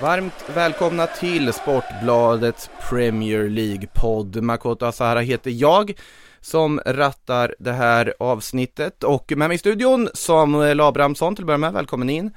[0.00, 4.42] Varmt välkomna till Sportbladets Premier League-podd.
[4.42, 5.92] Makoto Asahara heter jag
[6.40, 11.58] som rattar det här avsnittet och med mig i studion Samuel Abrahamsson till att börja
[11.58, 12.30] med, välkommen in.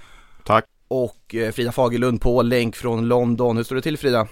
[0.46, 0.66] Tack.
[0.88, 3.58] Och eh, Frida Fagerlund på länk från London.
[3.58, 4.28] Hur står det till Frida?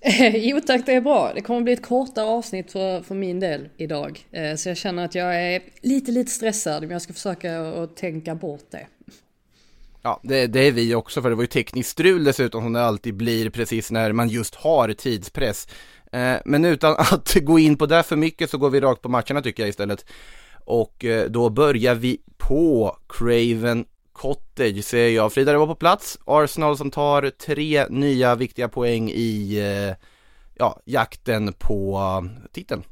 [0.34, 1.32] jo tack, det är bra.
[1.34, 4.26] Det kommer bli ett kortare avsnitt för, för min del idag.
[4.32, 7.96] Eh, så jag känner att jag är lite, lite stressad, men jag ska försöka att
[7.96, 8.86] tänka bort det.
[10.02, 12.84] Ja, det, det, är vi också, för det var ju tekniskt strul dessutom som det
[12.84, 15.68] alltid blir precis när man just har tidspress.
[16.12, 19.08] Eh, men utan att gå in på det för mycket så går vi rakt på
[19.08, 20.04] matcherna tycker jag istället.
[20.64, 25.32] Och eh, då börjar vi på Craven Cottage ser jag.
[25.32, 26.18] Frida, det var på plats.
[26.24, 30.06] Arsenal som tar tre nya viktiga poäng i eh,
[30.54, 32.00] ja, jakten på
[32.52, 32.82] titeln.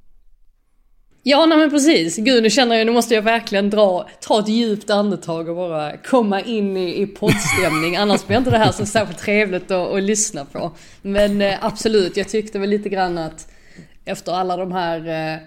[1.23, 2.17] Ja, nej men precis.
[2.17, 5.97] Gud, nu känner jag, nu måste jag verkligen dra, ta ett djupt andetag och bara
[5.97, 7.97] komma in i, i poddstämning.
[7.97, 10.73] Annars blir inte det här så särskilt trevligt att, att lyssna på.
[11.03, 13.49] Men eh, absolut, jag tyckte väl lite grann att
[14.05, 15.41] efter alla de här eh,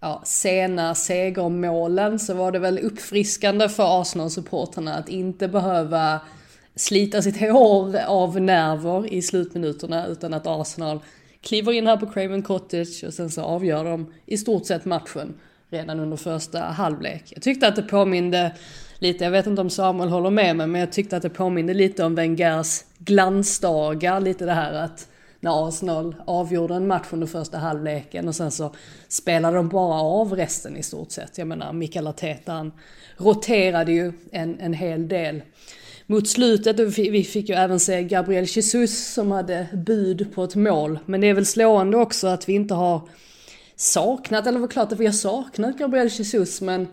[0.00, 6.20] ja, sena segermålen så var det väl uppfriskande för Arsenal-supporterna att inte behöva
[6.76, 11.00] slita sitt hår av nerver i slutminuterna utan att Arsenal
[11.44, 15.34] kliver in här på Craven Cottage och sen så avgör de i stort sett matchen
[15.70, 17.22] redan under första halvlek.
[17.34, 18.52] Jag tyckte att det påminde
[18.98, 21.74] lite, jag vet inte om Samuel håller med mig, men jag tyckte att det påminde
[21.74, 25.08] lite om Wengers glansdagar, lite det här att
[25.40, 28.74] när Arsenal avgjorde en match under första halvleken och sen så
[29.08, 31.38] spelade de bara av resten i stort sett.
[31.38, 32.72] Jag menar, Mikael Arteta han
[33.16, 35.42] roterade ju en, en hel del
[36.06, 36.80] mot slutet.
[36.96, 40.98] Vi fick ju även se Gabriel Jesus som hade bud på ett mål.
[41.06, 43.08] Men det är väl slående också att vi inte har
[43.76, 46.88] saknat, eller var klart att vi har saknat Gabriel Jesus men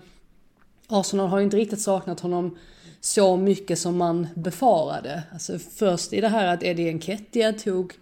[0.88, 2.57] Arsenal har ju inte riktigt saknat honom
[3.01, 5.23] så mycket som man befarade.
[5.33, 7.93] Alltså först i det här att Eddie Nketiah tog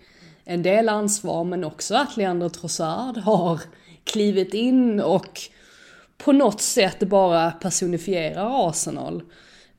[0.46, 3.60] en del ansvar men också att Leandro Trossard har
[4.04, 5.40] klivit in och
[6.18, 9.22] på något sätt bara personifierar Arsenal.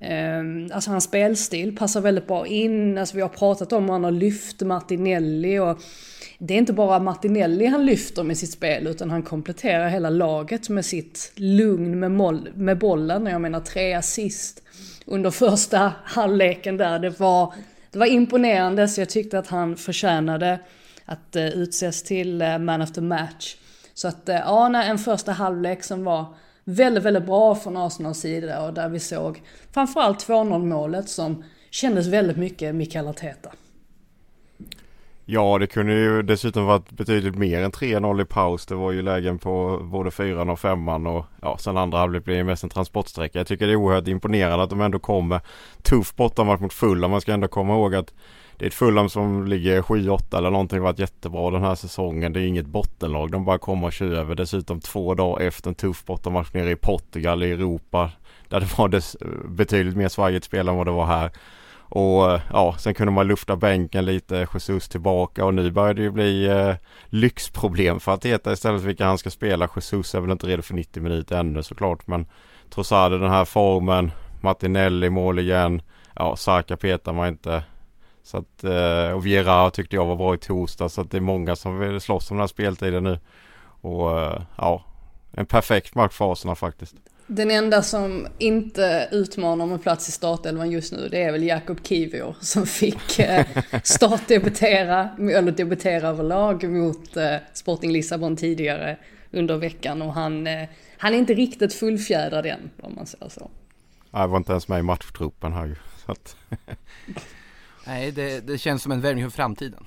[0.00, 4.04] Ehm, alltså hans spelstil passar väldigt bra in, alltså vi har pratat om hur han
[4.04, 5.78] har lyft Martinelli och
[6.38, 10.68] det är inte bara Martinelli han lyfter med sitt spel utan han kompletterar hela laget
[10.68, 13.26] med sitt lugn med, moll, med bollen.
[13.26, 14.62] Jag menar tre assist
[15.06, 16.98] under första halvleken där.
[16.98, 17.54] Det var,
[17.90, 20.58] det var imponerande så jag tyckte att han förtjänade
[21.04, 23.56] att eh, utses till eh, man of the match.
[23.94, 26.26] Så att eh, ja, en första halvlek som var
[26.70, 29.42] väldigt, väldigt bra från Arsenals sida och där vi såg
[29.72, 33.50] framförallt 2-0 målet som kändes väldigt mycket Mikael Arteta.
[35.24, 38.66] Ja, det kunde ju dessutom varit betydligt mer än 3-0 i paus.
[38.66, 42.36] Det var ju lägen på både 4 och 5 och ja, sen andra halvlek blev
[42.36, 43.38] det mest en transportsträcka.
[43.38, 45.40] Jag tycker det är oerhört imponerande att de ändå kommer
[45.82, 47.10] tuff bortamatch mot Fulham.
[47.10, 48.14] Man ska ändå komma ihåg att
[48.60, 52.32] det är ett Fulham som ligger 7-8 eller någonting varit jättebra den här säsongen.
[52.32, 53.30] Det är inget bottenlag.
[53.30, 54.34] De bara kommer och kör över.
[54.34, 58.10] Dessutom två dagar efter en tuff bortamatch nere i Portugal i Europa.
[58.48, 59.16] Där det var dess,
[59.48, 61.30] betydligt mer svajigt spel än vad det var här.
[61.78, 66.10] Och ja, sen kunde man lufta bänken lite, Jesus tillbaka och nu börjar det ju
[66.10, 66.74] bli eh,
[67.06, 69.68] lyxproblem för att heta istället vilka han ska spela.
[69.76, 72.26] Jesus är väl inte redo för 90 minuter ännu såklart men
[72.70, 74.10] trots allt den här formen,
[74.40, 75.82] Martinelli mål igen.
[76.14, 77.62] Ja, Saka petar man inte.
[78.22, 81.20] Så att, eh, och Viera tyckte jag var bra i torsdag så att det är
[81.20, 83.18] många som vill slåss om den här speltiden nu.
[83.80, 84.84] Och eh, ja,
[85.32, 86.94] en perfekt match för Arsenal faktiskt.
[87.26, 91.86] Den enda som inte utmanar med plats i startelvan just nu det är väl Jakob
[91.86, 93.46] Kivior som fick eh,
[93.84, 97.16] startdebutera, eller debutera överlag mot
[97.52, 98.96] Sporting Lissabon tidigare
[99.30, 100.48] under veckan och han,
[100.98, 103.50] han är inte riktigt fullfjädrad än om man säger så.
[104.10, 105.74] Jag var inte ens med i matchtruppen här ju.
[107.86, 109.86] Nej, det, det känns som en värvning för framtiden.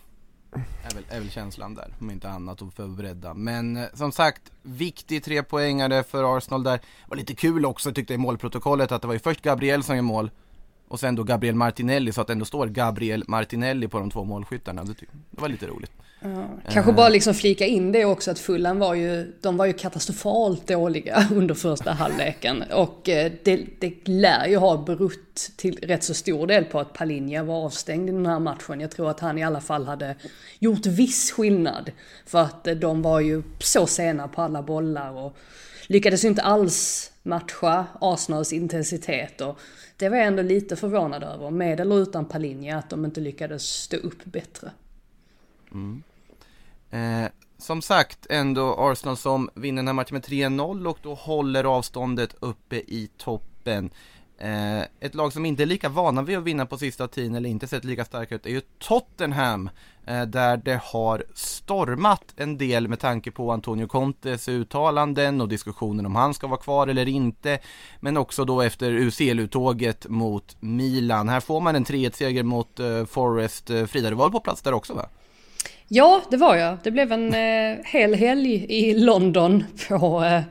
[0.83, 3.33] Är väl, är väl känslan där, om inte annat att förberedda.
[3.33, 6.77] Men eh, som sagt, viktig trepoängare för Arsenal där.
[6.77, 9.83] Det var lite kul också tyckte jag i målprotokollet att det var ju först Gabriel
[9.83, 10.31] som gjorde mål
[10.93, 14.23] och sen då Gabriel Martinelli så att det ändå står Gabriel Martinelli på de två
[14.23, 14.83] målskyttarna.
[14.83, 15.91] Det, det var lite roligt.
[16.19, 19.73] Ja, kanske bara liksom flika in det också att Fulham var ju, de var ju
[19.73, 22.63] katastrofalt dåliga under första halvleken.
[22.71, 26.93] Och eh, det, det lär ju ha berott till rätt så stor del på att
[26.93, 28.81] Palinja var avstängd i den här matchen.
[28.81, 30.15] Jag tror att han i alla fall hade
[30.59, 31.91] gjort viss skillnad.
[32.25, 35.37] För att eh, de var ju så sena på alla bollar och
[35.87, 39.41] lyckades inte alls matcha Arsenals intensitet.
[39.41, 39.59] Och
[40.03, 43.63] det var jag ändå lite förvånad över, med eller utan Palinja, att de inte lyckades
[43.63, 44.71] stå upp bättre.
[45.71, 46.03] Mm.
[46.91, 51.63] Eh, som sagt, ändå Arsenal som vinner den här matchen med 3-0 och då håller
[51.63, 53.89] avståndet uppe i toppen.
[54.37, 57.49] Eh, ett lag som inte är lika vana vid att vinna på sista tiden eller
[57.49, 59.69] inte sett lika starka ut är ju Tottenham.
[60.07, 66.05] Eh, där det har stormat en del med tanke på Antonio Contes uttalanden och diskussionen
[66.05, 67.59] om han ska vara kvar eller inte.
[67.99, 71.29] Men också då efter UCL-uttåget mot Milan.
[71.29, 73.43] Här får man en 3-1-seger mot Forrest.
[73.43, 73.69] Forest.
[73.69, 75.09] Eh, Frida, du var på plats där också va?
[75.87, 76.77] Ja, det var jag.
[76.83, 80.41] Det blev en eh, hel helg i London på eh,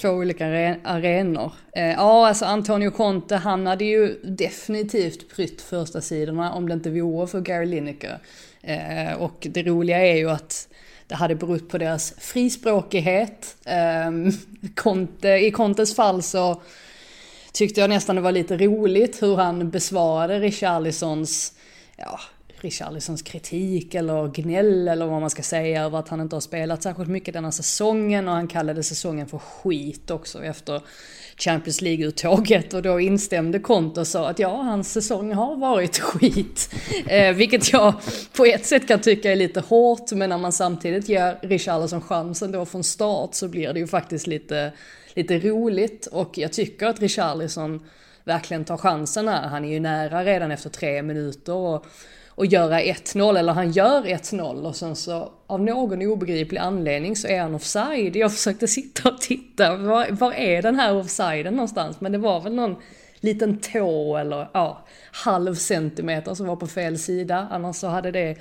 [0.00, 0.46] två olika
[0.84, 1.52] arenor.
[1.72, 6.90] Eh, ja, alltså Antonio Conte, han hade ju definitivt prytt första sidorna om det inte
[6.90, 8.18] vore för Gary Lineker.
[8.62, 10.68] Eh, och det roliga är ju att
[11.06, 13.56] det hade berott på deras frispråkighet.
[13.64, 14.30] Ehm,
[15.40, 16.62] I Contes fall så
[17.52, 21.52] tyckte jag nästan det var lite roligt hur han besvarade Richarlisons
[21.96, 22.20] ja,
[22.60, 26.82] Richarlisons kritik eller gnäll eller vad man ska säga över att han inte har spelat
[26.82, 30.82] särskilt mycket denna säsongen och han kallade säsongen för skit också efter
[31.40, 36.74] Champions League-uttåget och då instämde Conte och sa att ja, hans säsong har varit skit.
[37.06, 37.94] Eh, vilket jag
[38.36, 42.52] på ett sätt kan tycka är lite hårt, men när man samtidigt ger Richarlison chansen
[42.52, 44.72] då från start så blir det ju faktiskt lite,
[45.14, 47.80] lite roligt och jag tycker att Richarlison
[48.24, 49.48] verkligen tar chansen här.
[49.48, 51.86] Han är ju nära redan efter tre minuter och
[52.40, 57.28] och göra 1-0, eller han gör 1-0 och sen så av någon obegriplig anledning så
[57.28, 58.16] är han offside.
[58.16, 62.00] Jag försökte sitta och titta, var, var är den här offsiden någonstans?
[62.00, 62.76] Men det var väl någon
[63.20, 67.48] liten tå eller ja, halv centimeter som var på fel sida.
[67.50, 68.36] Annars så hade det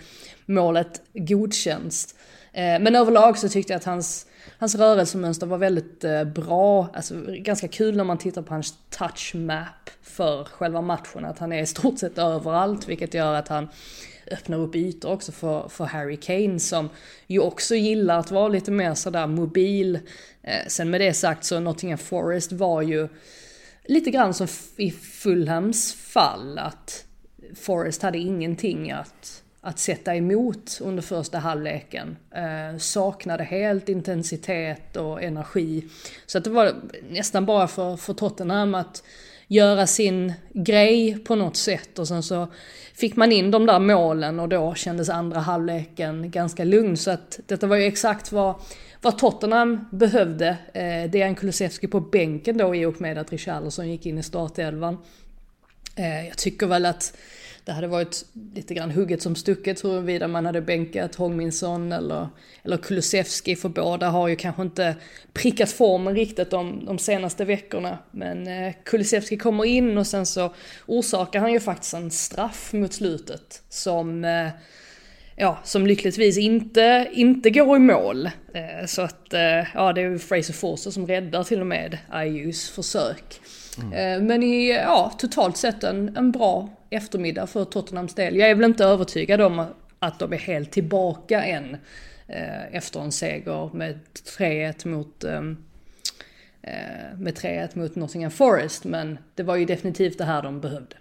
[0.46, 2.16] målet godkänts.
[2.54, 4.26] Eh, men överlag så tyckte jag att hans,
[4.60, 6.90] hans rörelsemönster var väldigt eh, bra.
[6.94, 9.68] Alltså ganska kul när man tittar på hans touchmap
[10.20, 11.26] för själva matchen.
[11.26, 13.70] Att han är i stort sett överallt, vilket gör att han
[14.32, 16.90] öppnar upp ytor också för, för Harry Kane som
[17.28, 20.00] ju också gillar att vara lite mer sådär mobil.
[20.42, 23.08] Eh, sen med det sagt så Nottingham Forest var ju
[23.86, 27.06] lite grann som i Fulhams fall att
[27.56, 32.18] Forest hade ingenting att, att sätta emot under första halvleken.
[32.32, 35.88] Eh, saknade helt intensitet och energi.
[36.26, 36.76] Så att det var
[37.10, 39.04] nästan bara för, för Tottenham att
[39.52, 42.48] göra sin grej på något sätt och sen så
[42.94, 46.98] fick man in de där målen och då kändes andra halvleken ganska lugn.
[46.98, 48.56] Så att detta var ju exakt vad,
[49.02, 50.58] vad Tottenham behövde.
[50.74, 54.98] Eh, Dejan Kulusevski på bänken då i och med att Richarlison gick in i startelvan.
[55.96, 57.18] Eh, jag tycker väl att
[57.70, 58.26] det hade varit
[58.56, 62.28] lite grann hugget som stucket huruvida man hade bänkat Hongminsson eller,
[62.64, 64.96] eller Kulusevski för båda har ju kanske inte
[65.34, 67.98] prickat formen riktigt de, de senaste veckorna.
[68.12, 70.54] Men eh, Kulusevski kommer in och sen så
[70.86, 74.50] orsakar han ju faktiskt en straff mot slutet som eh,
[75.36, 78.26] ja, som lyckligtvis inte, inte går i mål.
[78.54, 81.98] Eh, så att, eh, ja det är ju Fraser Forster som räddar till och med
[82.26, 83.42] IUs försök.
[83.82, 84.26] Mm.
[84.26, 88.36] Men i, ja, totalt sett en, en bra eftermiddag för Tottenhams del.
[88.36, 89.66] Jag är väl inte övertygad om
[90.00, 91.78] att de är helt tillbaka än.
[92.28, 94.00] Eh, efter en seger med
[94.38, 95.58] 3-1 mot ehm,
[96.62, 100.96] eh, med 3-1 mot Nottingham Forest, men det var ju definitivt det här de behövde.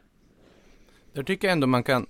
[1.13, 2.07] Där tycker jag ändå man kan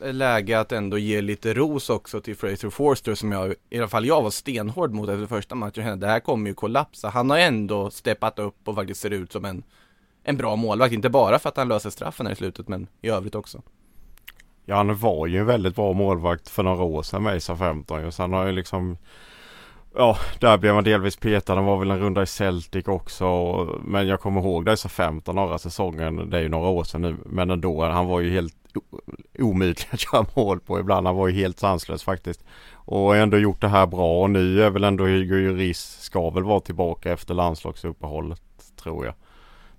[0.00, 4.06] läge att ändå ge lite ros också till Fraser Forster som jag, i alla fall
[4.06, 6.00] jag var stenhård mot efter första matchen.
[6.00, 7.08] Det här kommer ju kollapsa.
[7.08, 9.62] Han har ändå steppat upp och faktiskt ser ut som en
[10.24, 10.92] en bra målvakt.
[10.92, 13.62] Inte bara för att han löser straffen här i slutet men i övrigt också.
[14.64, 18.04] Ja han var ju en väldigt bra målvakt för några år sedan med ISA 15
[18.04, 18.96] och sen har ju liksom
[19.96, 21.54] Ja, där blev man delvis petad.
[21.54, 23.26] Han var väl en runda i Celtic också.
[23.84, 26.30] Men jag kommer ihåg dessa 15 norra säsongen.
[26.30, 27.16] Det är ju några år sedan nu.
[27.26, 28.54] Men ändå, han var ju helt
[29.38, 31.06] omöjlig att göra mål på ibland.
[31.06, 32.44] Han var ju helt sanslös faktiskt.
[32.72, 34.22] Och ändå gjort det här bra.
[34.22, 38.42] Och nu är väl ändå Hugo Juris ska väl vara tillbaka efter landslagsuppehållet
[38.82, 39.14] tror jag.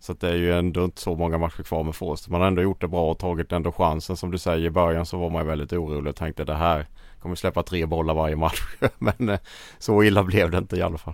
[0.05, 2.31] Så det är ju ändå inte så många matcher kvar med Forster.
[2.31, 4.65] Man har ändå gjort det bra och tagit ändå chansen som du säger.
[4.65, 6.87] I början så var man väldigt orolig och tänkte det här
[7.25, 8.61] kommer släppa tre bollar varje match.
[8.97, 9.39] Men eh,
[9.79, 11.13] så illa blev det inte i alla fall.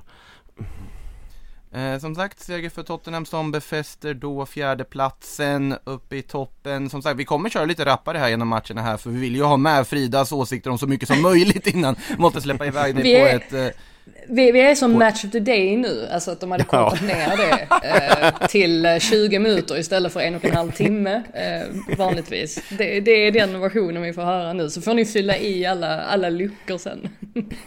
[1.74, 6.90] Eh, som sagt, seger för Tottenham som befäster då fjärdeplatsen uppe i toppen.
[6.90, 9.44] Som sagt, vi kommer köra lite rappare här genom matcherna här för vi vill ju
[9.44, 11.96] ha med Fridas åsikter om så mycket som möjligt innan.
[12.18, 13.54] Måste släppa iväg det på ett...
[13.54, 13.82] Eh,
[14.28, 17.38] Vi, vi är som match of the day nu, alltså att de hade kortat ner
[17.38, 22.60] det eh, till eh, 20 minuter istället för en och en halv timme eh, vanligtvis.
[22.70, 26.02] Det, det är den versionen vi får höra nu, så får ni fylla i alla,
[26.02, 27.10] alla luckor sen.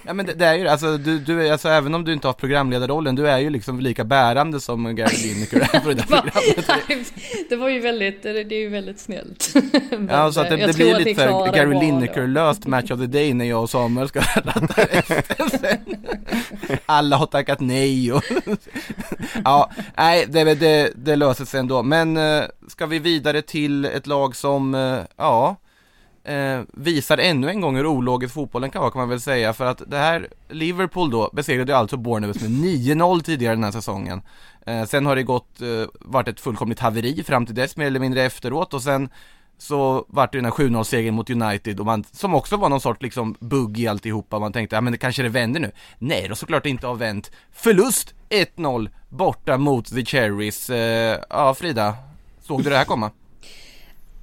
[0.07, 2.33] ja men det, det är ju alltså, du, du alltså även om du inte har
[2.33, 7.13] programledarrollen, du är ju liksom lika bärande som Gary Lineker är på det där programmet.
[7.49, 9.55] det var ju väldigt, det, det är ju väldigt snällt.
[9.91, 11.81] Men, Ja, så att det, eh, det blir lite det Gary.
[11.81, 15.97] Lineker-löst match of the day när jag och Samuel ska ratta efter sen.
[16.87, 18.23] Alla har tackat nej och
[19.45, 21.83] Ja, nej, det, det, det löser sig ändå.
[21.83, 25.57] Men eh, ska vi vidare till ett lag som, eh, ja,
[26.25, 29.53] eh, visar ännu en gång hur ologisk fotbollen kan vara kan man väl säga.
[29.53, 33.71] För att det här, Liverpool då, besegrade ju alltså Bournemouth med 9-0 tidigare den här
[33.71, 34.23] säsongen.
[34.67, 38.01] Eh, sen har det gått, eh, varit ett fullkomligt haveri fram till dess mer eller
[38.01, 39.09] mindre efteråt och sen
[39.65, 42.81] så vart det den här 7-0 segern mot United och man, som också var någon
[42.81, 44.39] sorts liksom bugg i alltihopa.
[44.39, 45.73] Man tänkte, ja men det kanske det vänder nu.
[45.99, 47.31] Nej, då såklart inte har vänt.
[47.53, 50.71] Förlust 1-0 borta mot The Cherries.
[50.71, 51.95] Eh, ja, Frida,
[52.43, 53.11] såg du det här komma?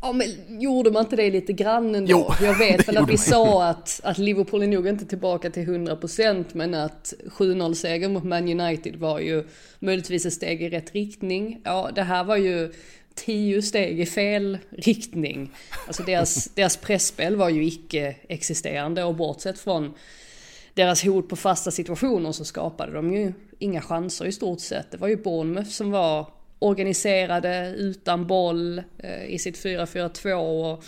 [0.01, 0.27] Ja men
[0.61, 2.11] gjorde man inte det lite grann ändå?
[2.11, 3.17] Jo, jag vet väl att vi man.
[3.17, 8.23] sa att, att Liverpool är nog inte tillbaka till 100% men att 7-0 seger mot
[8.23, 9.43] Man United var ju
[9.79, 11.61] möjligtvis ett steg i rätt riktning.
[11.63, 12.73] Ja det här var ju
[13.15, 15.51] tio steg i fel riktning.
[15.87, 19.93] Alltså deras, deras pressspel var ju icke-existerande och bortsett från
[20.73, 24.91] deras hot på fasta situationer så skapade de ju inga chanser i stort sett.
[24.91, 26.27] Det var ju Bournemouth som var
[26.59, 30.83] organiserade utan boll eh, i sitt 4-4-2 och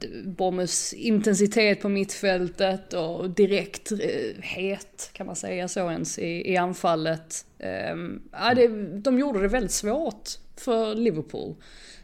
[0.00, 3.98] d- Bournemouths intensitet på mittfältet och direkt eh,
[4.40, 7.44] het kan man säga så ens i, i anfallet.
[7.58, 8.68] Ehm, ja, det,
[9.00, 10.28] de gjorde det väldigt svårt
[10.60, 11.54] för Liverpool.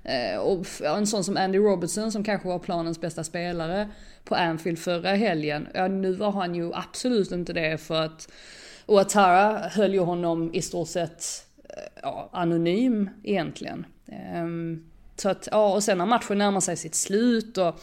[0.03, 3.89] Eh, och en sån som Andy Robertson som kanske var planens bästa spelare
[4.25, 5.69] på Anfield förra helgen.
[5.75, 8.33] Ja, nu var han ju absolut inte det för att
[8.87, 13.87] Ouattara höll ju honom i stort sett eh, ja, anonym egentligen.
[14.07, 14.85] Ehm,
[15.17, 17.81] så att, ja, och sen när matchen närmar sig sitt slut och,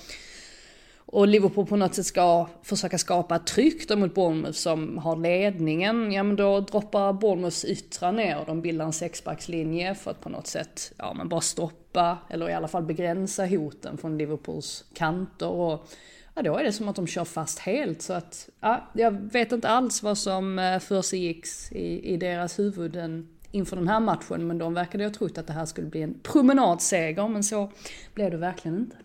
[1.13, 5.15] och Liverpool på något sätt ska försöka skapa ett tryck då mot Bournemouth som har
[5.15, 10.21] ledningen, ja men då droppar Bournemouths yttra ner och de bildar en sexbackslinje för att
[10.21, 14.85] på något sätt, ja men bara stoppa, eller i alla fall begränsa hoten från Liverpools
[14.93, 15.47] kanter.
[15.47, 15.87] Och
[16.35, 18.01] ja då är det som att de kör fast helt.
[18.01, 23.27] Så att, ja, jag vet inte alls vad som eh, försiggicks i, i deras huvuden
[23.51, 26.01] inför den här matchen men de verkade ju ha trott att det här skulle bli
[26.01, 27.71] en promenadseger men så
[28.13, 28.95] blev det verkligen inte.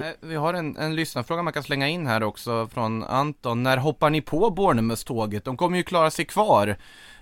[0.00, 3.62] Eh, Vi har en, en lyssnarfråga man kan slänga in här också från Anton.
[3.62, 5.44] När hoppar ni på Bournemouth-tåget?
[5.44, 6.76] De kommer ju klara sig kvar.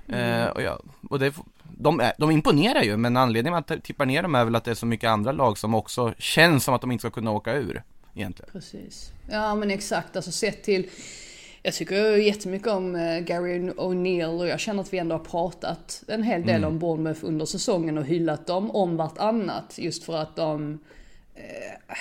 [0.09, 3.85] Eh, och ja, och det, de, är, de imponerar ju, men anledningen till att jag
[3.85, 6.65] tippar ner dem är väl att det är så mycket andra lag som också känns
[6.65, 7.83] som att de inte ska kunna åka ur.
[8.15, 8.53] Egentligen.
[8.53, 9.13] Precis.
[9.31, 10.91] Ja men exakt, alltså sett till
[11.65, 16.03] jag tycker jättemycket om eh, Gary O'Neill och jag känner att vi ändå har pratat
[16.09, 19.79] en hel del om Bournemouth under säsongen och hyllat dem om vartannat.
[19.79, 20.79] Just för att de...
[21.35, 21.95] Eh,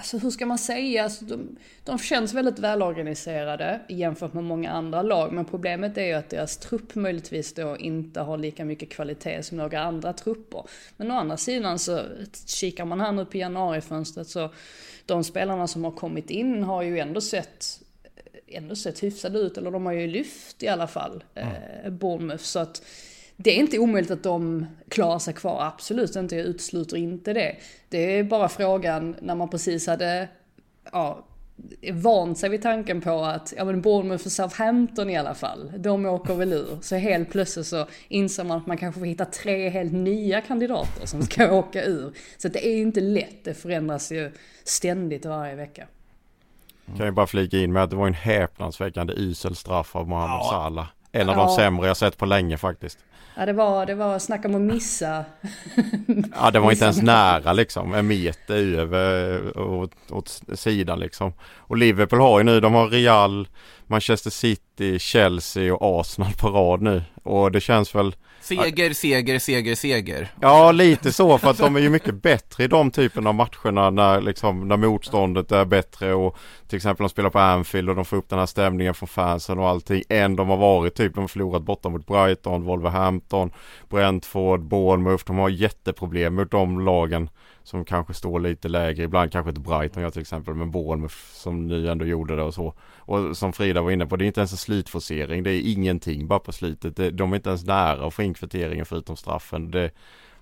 [0.00, 1.04] alltså hur ska man säga?
[1.04, 5.32] Alltså, de, de känns väldigt välorganiserade jämfört med många andra lag.
[5.32, 9.58] Men problemet är ju att deras trupp möjligtvis då inte har lika mycket kvalitet som
[9.58, 10.64] några andra trupper.
[10.96, 12.02] Men å andra sidan så
[12.46, 14.50] kikar man här nu på januarifönstret så
[15.06, 17.80] de spelarna som har kommit in har ju ändå sett
[18.46, 22.44] ändå sett hyfsade ut, eller de har ju lyft i alla fall, eh, Bournemouth.
[22.44, 22.82] Så att
[23.42, 27.56] det är inte omöjligt att de klarar sig kvar, absolut inte, jag utesluter inte det.
[27.88, 30.28] Det är bara frågan när man precis hade,
[30.92, 31.24] ja,
[31.92, 36.06] vant sig vid tanken på att, ja men Bournemouth för Southampton i alla fall, de
[36.06, 36.78] åker väl ur.
[36.80, 41.06] Så helt plötsligt så inser man att man kanske får hitta tre helt nya kandidater
[41.06, 42.12] som ska åka ur.
[42.38, 44.32] Så det är ju inte lätt, det förändras ju
[44.64, 45.86] ständigt varje vecka.
[46.96, 50.46] Kan ju bara flika in med att det var en häpnadsväckande usel straff av Mohamed
[50.46, 50.86] Salah.
[51.12, 51.44] En av Ja.
[51.46, 52.98] de sämre jag sett på länge faktiskt.
[53.36, 55.24] Ja det var, det var snacka om att missa.
[56.34, 57.94] Ja det var inte ens nära liksom.
[57.94, 61.32] En meter över åt, åt sidan liksom.
[61.56, 63.48] Och Liverpool har ju nu, de har Real,
[63.86, 67.02] Manchester City, Chelsea och Arsenal på rad nu.
[67.22, 70.28] Och det känns väl Seger, seger, seger, seger.
[70.40, 73.90] Ja lite så för att de är ju mycket bättre i de typen av matcherna
[73.90, 76.36] när, liksom, när motståndet är bättre och
[76.68, 79.58] till exempel de spelar på Anfield och de får upp den här stämningen från fansen
[79.58, 81.14] och allting än de har varit typ.
[81.14, 83.50] De har förlorat borta mot Brighton, Wolverhampton,
[83.88, 85.24] Brentford, Bournemouth.
[85.26, 87.28] De har jätteproblem mot de lagen
[87.62, 89.02] som kanske står lite lägre.
[89.02, 92.54] Ibland kanske inte Brighton gör till exempel men Bournemouth som ni ändå gjorde det och
[92.54, 92.74] så.
[92.98, 95.42] Och som Frida var inne på, det är inte ens en slutforcering.
[95.42, 96.96] Det är ingenting bara på slutet.
[96.96, 99.70] Det, de är inte ens nära att få in kvitteringen förutom straffen.
[99.70, 99.90] Det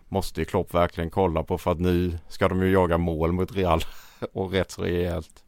[0.09, 3.57] måste ju Klopp verkligen kolla på för att nu ska de ju jaga mål mot
[3.57, 3.81] Real
[4.33, 5.45] och rätt så rejält.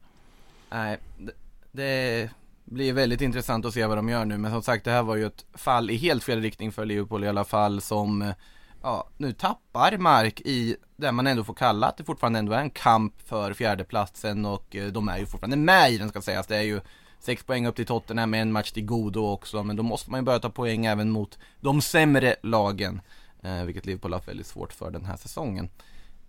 [0.71, 1.33] Nej, det,
[1.73, 2.31] det
[2.65, 4.39] blir väldigt intressant att se vad de gör nu.
[4.39, 7.25] Men som sagt, det här var ju ett fall i helt fel riktning för Liverpool
[7.25, 8.35] i alla fall som eh,
[8.83, 12.61] ja, nu tappar mark i det man ändå får kalla att det fortfarande ändå är
[12.61, 16.47] en kamp för fjärdeplatsen och eh, de är ju fortfarande med i den ska sägas.
[16.47, 16.81] Det är ju
[17.21, 20.21] sex poäng upp till Tottenham med en match till godo också, men då måste man
[20.21, 23.01] ju börja ta poäng även mot de sämre lagen,
[23.43, 25.71] eh, vilket Liverpool har haft väldigt svårt för den här säsongen.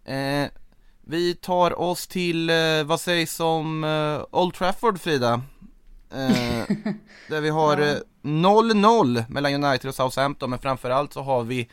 [0.06, 0.48] Eh,
[1.02, 5.42] vi tar oss till, eh, vad sägs om eh, Old Trafford Frida?
[6.12, 6.76] Eh,
[7.30, 11.70] där vi har 0-0 mellan United och Southampton, men framförallt så har vi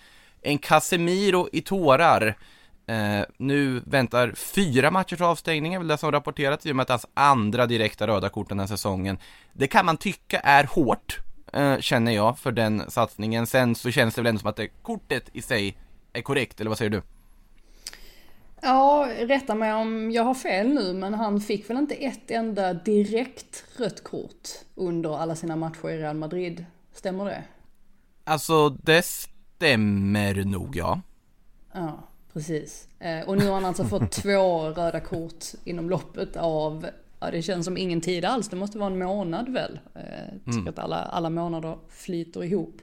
[0.48, 2.34] en Casemiro i tårar.
[2.86, 6.82] Eh, nu väntar fyra matcher till avstängning, är väl det som rapporterats i och med
[6.82, 9.18] att hans andra direkta röda kort den här säsongen.
[9.52, 11.18] Det kan man tycka är hårt,
[11.52, 13.46] eh, känner jag, för den satsningen.
[13.46, 15.76] Sen så känns det väl ändå som att det, kortet i sig
[16.12, 17.02] är korrekt, eller vad säger du?
[18.60, 22.74] Ja, rätta mig om jag har fel nu, men han fick väl inte ett enda
[22.74, 26.64] direkt rött kort under alla sina matcher i Real Madrid?
[26.92, 27.44] Stämmer det?
[28.24, 29.02] Alltså, det
[29.58, 31.00] stämmer nog, ja.
[31.72, 31.98] Ja,
[32.32, 32.88] precis.
[32.98, 36.86] Eh, och nu har han alltså fått två röda kort inom loppet av,
[37.20, 39.80] ja det känns som ingen tid alls, det måste vara en månad väl?
[39.94, 40.04] Jag
[40.44, 40.68] tycker mm.
[40.68, 42.76] att alla, alla månader flyter ihop.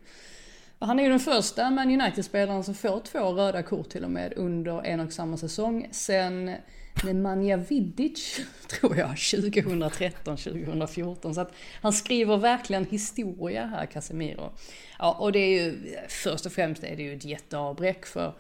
[0.79, 4.33] Han är ju den första Man United-spelaren som får två röda kort till och med
[4.35, 5.87] under en och samma säsong.
[5.91, 6.55] Sen
[7.03, 11.33] Nemanja Vidic, tror jag, 2013-2014.
[11.33, 14.51] Så att han skriver verkligen historia här, Casemiro.
[14.99, 18.33] Ja, och det är ju, först och främst är det ju ett jätteavbräck för,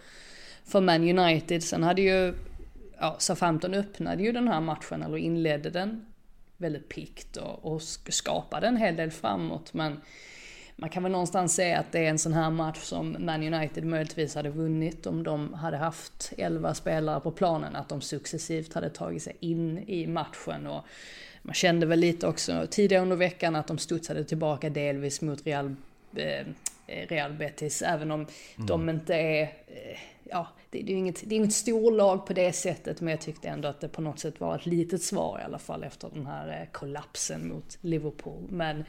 [0.63, 1.63] för Man United.
[1.63, 2.33] Sen hade ju,
[2.99, 6.05] ja, Southampton öppnade ju den här matchen, eller inledde den
[6.57, 9.73] väldigt pikt och, och skapade en hel del framåt.
[9.73, 10.01] Men
[10.75, 13.85] man kan väl någonstans säga att det är en sån här match som Man United
[13.85, 18.89] möjligtvis hade vunnit om de hade haft 11 spelare på planen, att de successivt hade
[18.89, 20.67] tagit sig in i matchen.
[20.67, 20.85] Och
[21.41, 25.75] man kände väl lite också tidigare under veckan att de studsade tillbaka delvis mot Real,
[26.15, 26.45] eh,
[26.85, 28.19] Real Betis, även om
[28.55, 28.67] mm.
[28.67, 32.53] de inte är eh, ja, det, det, är inget, det är inget storlag på det
[32.53, 35.43] sättet, men jag tyckte ändå att det på något sätt var ett litet svar i
[35.43, 38.47] alla fall efter den här eh, kollapsen mot Liverpool.
[38.49, 38.83] Men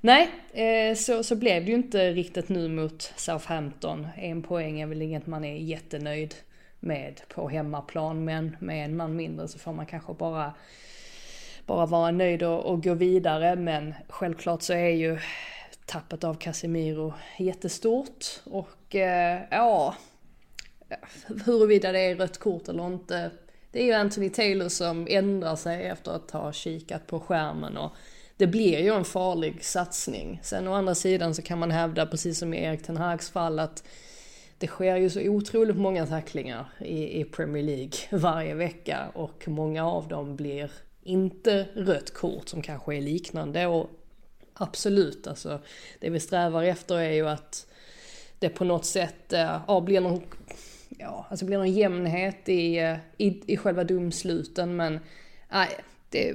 [0.00, 4.06] Nej, eh, så, så blev det ju inte riktigt nu mot Southampton.
[4.16, 6.34] En poäng är väl inget man är jättenöjd
[6.80, 10.54] med på hemmaplan, men med en man mindre så får man kanske bara,
[11.66, 13.56] bara vara nöjd och, och gå vidare.
[13.56, 15.18] Men självklart så är ju
[15.86, 19.94] tappet av Casemiro jättestort och eh, ja,
[21.44, 23.30] huruvida det är rött kort eller inte.
[23.70, 27.92] Det är ju Anthony Taylor som ändrar sig efter att ha kikat på skärmen och
[28.36, 30.40] det blir ju en farlig satsning.
[30.42, 33.58] Sen å andra sidan så kan man hävda, precis som i Erik Ten Hags fall,
[33.58, 33.84] att
[34.58, 39.86] det sker ju så otroligt många tacklingar i, i Premier League varje vecka och många
[39.86, 40.70] av dem blir
[41.02, 43.90] inte rött kort som kanske är liknande och
[44.54, 45.60] absolut alltså
[46.00, 47.66] det vi strävar efter är ju att
[48.38, 50.22] det på något sätt eh, ja, blir någon
[50.88, 55.00] ja, alltså blir någon jämnhet i, eh, i, i själva domsluten men
[55.52, 55.68] nej,
[56.10, 56.34] det,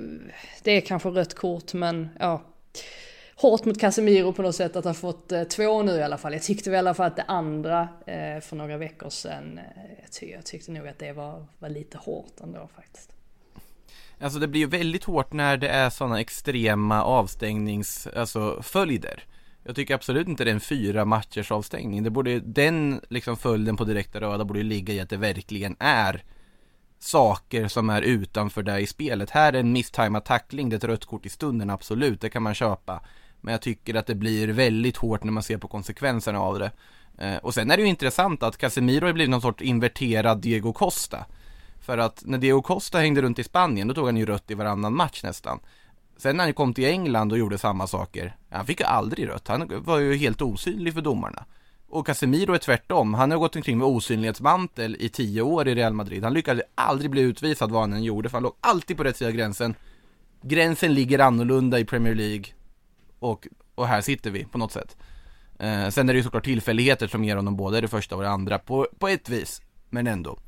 [0.64, 2.42] det är kanske rött kort men ja.
[3.36, 6.34] Hårt mot Casemiro på något sätt att ha fått eh, två nu i alla fall.
[6.34, 9.64] Jag tyckte väl i alla fall att det andra eh, för några veckor sedan, eh,
[10.02, 13.12] jag, tyckte, jag tyckte nog att det var, var lite hårt ändå faktiskt.
[14.20, 19.24] Alltså det blir ju väldigt hårt när det är sådana extrema avstängnings, alltså följder.
[19.64, 22.04] Jag tycker absolut inte det är en fyra matchers avstängning.
[22.04, 25.76] Det borde, den liksom följden på direkta röda borde ju ligga i att det verkligen
[25.80, 26.24] är
[27.04, 29.30] saker som är utanför det i spelet.
[29.30, 32.44] Här är en misstajmad tackling, det är ett rött kort i stunden, absolut, det kan
[32.44, 33.02] man köpa.
[33.42, 36.72] Men jag tycker att det blir väldigt hårt när man ser på konsekvenserna av det.
[37.18, 40.74] Eh, och sen är det ju intressant att Casemiro har blivit någon sorts inverterad Diego
[40.74, 41.26] Costa.
[41.82, 44.54] För att när Diego Costa hängde runt i Spanien, då tog han ju rött i
[44.54, 45.60] varannan match nästan.
[46.18, 49.48] Sen när han kom till England och gjorde samma saker, han fick ju aldrig rött,
[49.48, 51.46] han var ju helt osynlig för domarna.
[51.92, 53.14] Och Casemiro är tvärtom.
[53.14, 56.24] Han har gått omkring med osynlighetsmantel i tio år i Real Madrid.
[56.24, 59.18] Han lyckades aldrig bli utvisad vad han än gjorde, för han låg alltid på rätt
[59.18, 59.76] sida gränsen.
[60.42, 62.46] Gränsen ligger annorlunda i Premier League.
[63.20, 64.98] Och, och här sitter vi på något sätt.
[65.60, 68.30] Eh, sen är det ju såklart tillfälligheter som ger honom både det första och det
[68.30, 69.62] andra på, på ett vis.
[69.90, 70.40] Men ändå.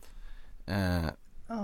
[0.67, 1.05] Eh,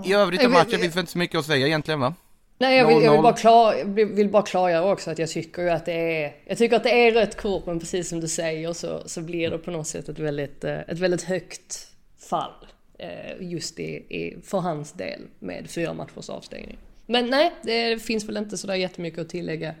[0.04, 2.14] I övrigt om matchen finns det inte så mycket att säga egentligen va?
[2.60, 5.70] Nej jag vill, jag vill bara, klar, vill bara klargöra också att jag tycker ju
[5.70, 8.72] att det är, jag tycker att det är rött kort men precis som du säger
[8.72, 12.66] så, så blir det på något sätt ett väldigt, eh, ett väldigt högt fall.
[12.98, 16.78] eh, just i, i, för hans del med fyra matchers avstängning.
[17.06, 19.74] Men nej, det finns väl inte sådär jättemycket att tillägga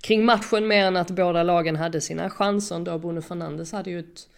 [0.00, 2.78] kring matchen mer än att båda lagen hade sina chanser.
[2.78, 4.28] Då Bruno Fernandes hade ju ett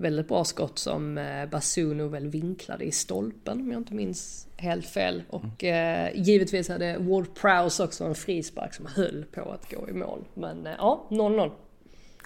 [0.00, 4.86] väldigt bra skott som eh, Basuno väl vinklade i stolpen om jag inte minns helt
[4.86, 5.22] fel.
[5.28, 9.92] Och eh, givetvis hade Ward Prowse också en frispark som höll på att gå i
[9.92, 10.24] mål.
[10.34, 11.50] Men eh, ja, 0-0.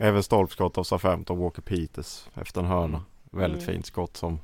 [0.01, 3.05] Även stolpskott av Southampton, Walker Peters efter en hörna.
[3.31, 3.75] Väldigt Mm.
[3.75, 4.39] fint skott som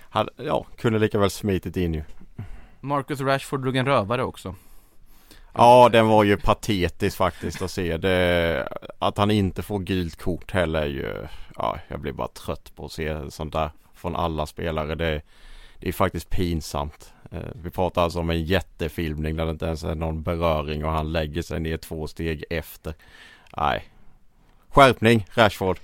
[0.00, 2.02] hade, ja, kunde lika väl smitit in ju.
[2.80, 4.54] Marcus Rashford drog en rövare också.
[5.54, 7.96] Ja, den var ju patetisk faktiskt att se.
[7.96, 12.72] Det, att han inte får gult kort heller är ju, ja, jag blir bara trött
[12.76, 14.94] på att se sånt där från alla spelare.
[14.94, 15.22] Det,
[15.78, 17.12] det är faktiskt pinsamt.
[17.30, 20.90] Eh, Vi pratar alltså om en jättefilmning där det inte ens är någon beröring och
[20.90, 22.94] han lägger sig ner två steg efter.
[23.56, 23.84] Nej.
[24.68, 25.78] Skärpning, Rashford.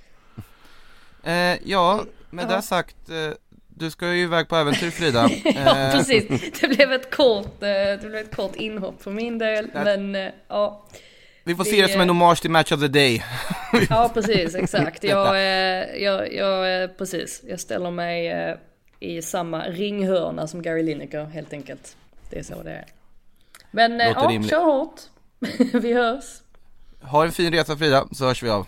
[1.23, 1.33] Eh,
[1.69, 2.55] ja, med Ja.
[2.55, 3.31] det sagt, eh,
[3.67, 5.29] du ska ju iväg på äventyr Frida.
[5.43, 9.69] Ja Eh, precis, det blev ett kort, det blev ett kort inhopp för min del.
[9.73, 9.83] Ja.
[9.83, 10.85] Men ja,
[11.43, 13.23] Vi får Vi, se det som en hommage till Match of the Day.
[13.89, 15.03] ja precis exakt.
[15.03, 18.55] Jag, eh, jag, jag, eh, precis, jag ställer mig eh,
[18.99, 21.95] i samma ringhörna som Gary Lineker helt enkelt.
[22.29, 22.85] Det är så det är.
[23.71, 24.51] Men Låter ja, rimligt.
[24.51, 25.01] kör hårt.
[25.73, 26.25] Vi hörs.
[27.01, 28.67] Ha en fin resa Frida, så hörs vi av.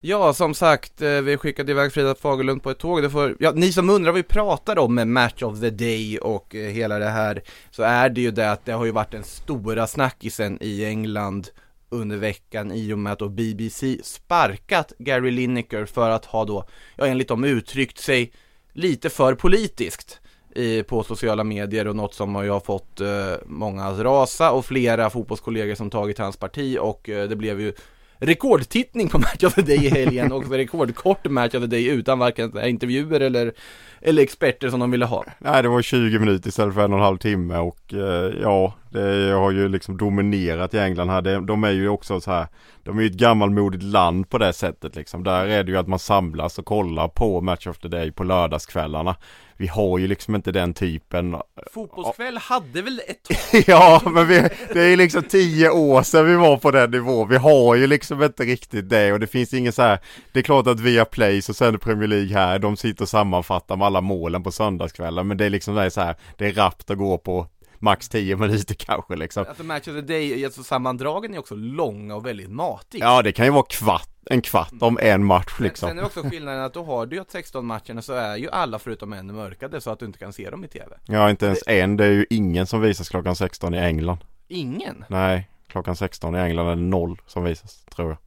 [0.00, 3.02] Ja, som sagt, eh, vi skickade iväg Frida Fagerlund på ett tåg.
[3.02, 6.18] Det får, ja, ni som undrar vad vi pratar om med Match of the Day
[6.18, 9.10] och eh, hela det här, så är det ju det att det har ju varit
[9.10, 11.48] den stora snackisen i England
[11.88, 16.64] under veckan i och med att då BBC sparkat Gary Lineker för att ha då,
[16.96, 18.32] ja enligt dem uttryckt sig
[18.72, 20.20] lite för politiskt
[20.54, 25.10] i, på sociala medier och något som har fått eh, många att rasa och flera
[25.10, 27.72] fotbollskollegor som tagit hans parti och eh, det blev ju
[28.18, 32.18] rekordtittning på Match of the Day i helgen och rekordkort Match of the Day utan
[32.18, 33.52] varken intervjuer eller,
[34.00, 35.24] eller experter som de ville ha.
[35.38, 38.74] Nej det var 20 minuter istället för en och en halv timme och eh, ja
[38.90, 41.22] det har ju liksom dominerat i England här.
[41.22, 42.46] De, de är ju också så här
[42.82, 45.24] De är ju ett gammalmodigt land på det sättet liksom.
[45.24, 48.24] Där är det ju att man samlas och kollar på Match of the Day på
[48.24, 49.16] lördagskvällarna.
[49.58, 51.36] Vi har ju liksom inte den typen
[51.72, 53.28] Fotbollskväll hade väl ett
[53.66, 57.28] Ja men vi, det är liksom tio år sedan vi var på den nivån.
[57.28, 59.98] Vi har ju liksom inte riktigt det och det finns ingen så här.
[60.32, 62.58] Det är klart att via Play så sänder Premier League här.
[62.58, 65.28] De sitter och sammanfattar med alla målen på söndagskvällen.
[65.28, 66.16] Men det är liksom det är så här.
[66.36, 67.46] Det är rappt att gå på
[67.78, 69.44] max 10 minuter kanske liksom.
[69.48, 73.04] Alltså Match of the Day, alltså sammandragen är också långa och väldigt matiga.
[73.04, 75.88] Ja det kan ju vara kvart, en kvart om en match liksom.
[75.88, 78.36] Sen är det också skillnaden att då har du ju att 16 matcherna så är
[78.36, 80.96] ju alla förutom en mörkade så att du inte kan se dem i TV.
[81.04, 81.96] Ja inte ens en.
[81.96, 84.18] Det är ju ingen som visas klockan 16 i England.
[84.48, 85.04] Ingen.
[85.08, 88.18] Nej, klockan 16 i England är det noll som visas tror jag.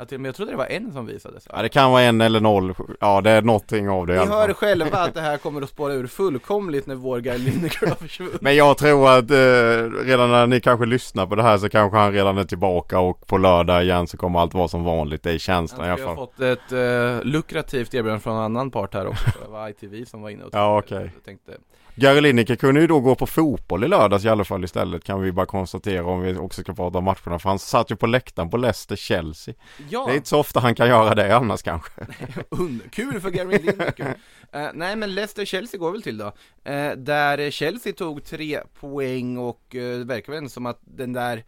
[0.00, 1.48] Ja, och med jag trodde det var en som visades.
[1.52, 2.74] Ja det kan vara en eller noll.
[3.00, 4.40] Ja det är någonting av det i Ni alla fall.
[4.46, 7.94] hör själva att det här kommer att spåra ur fullkomligt när vår Guy Lineker har
[7.94, 8.40] försvunnit.
[8.40, 11.98] Men jag tror att eh, redan när ni kanske lyssnar på det här så kanske
[11.98, 15.22] han redan är tillbaka och på lördag igen så kommer allt vara som vanligt.
[15.22, 16.26] Det är känslan i Jag alla har fall.
[16.26, 19.24] fått ett uh, lukrativt erbjudande från en annan part här också.
[19.44, 21.10] Det var ITV som var inne och Ja, okej.
[21.14, 21.52] Jag tänkte,
[21.94, 25.20] Gary Lineker kunde ju då gå på fotboll i lördags i alla fall istället kan
[25.20, 27.38] vi bara konstatera om vi också ska prata om matcherna.
[27.38, 29.54] För han satt ju på läktaren på Leicester-Chelsea.
[29.90, 31.90] ja, Det är inte så ofta han kan göra det annars kanske.
[32.90, 34.14] kul för Gary Lineker.
[34.52, 36.32] Eh, nej men Leicester-Chelsea går väl till då.
[36.64, 41.44] Eh, där Chelsea tog tre poäng och uh, det verkar väl som att den där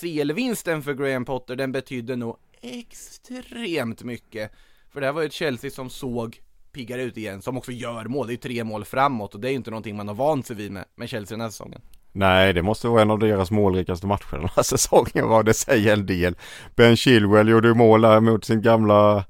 [0.00, 4.52] CL-vinsten för Graham Potter, den betydde nog extremt mycket.
[4.92, 6.40] För det här var ju ett Chelsea som såg
[6.74, 8.26] piggare ut igen, som också gör mål.
[8.26, 10.46] Det är ju tre mål framåt och det är ju inte någonting man har vant
[10.46, 11.80] sig vid med, med Chelsea den här säsongen.
[12.12, 15.92] Nej, det måste vara en av deras målrikaste matcher den här säsongen vad det säger
[15.92, 16.36] en del.
[16.76, 19.24] Ben Chilwell gjorde ju mål här mot sin gamla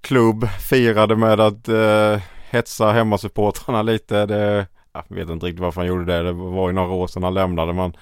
[0.00, 4.26] klubb, firade med att eh, hetsa hemmasupportrarna lite.
[4.26, 7.22] Det, jag vet inte riktigt varför han gjorde det, det var ju några år sedan
[7.22, 7.92] han lämnade men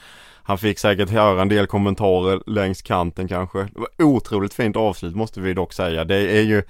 [0.43, 3.59] han fick säkert höra en del kommentarer längs kanten kanske.
[3.59, 6.05] Det var otroligt fint avslut måste vi dock säga.
[6.05, 6.63] Det är ju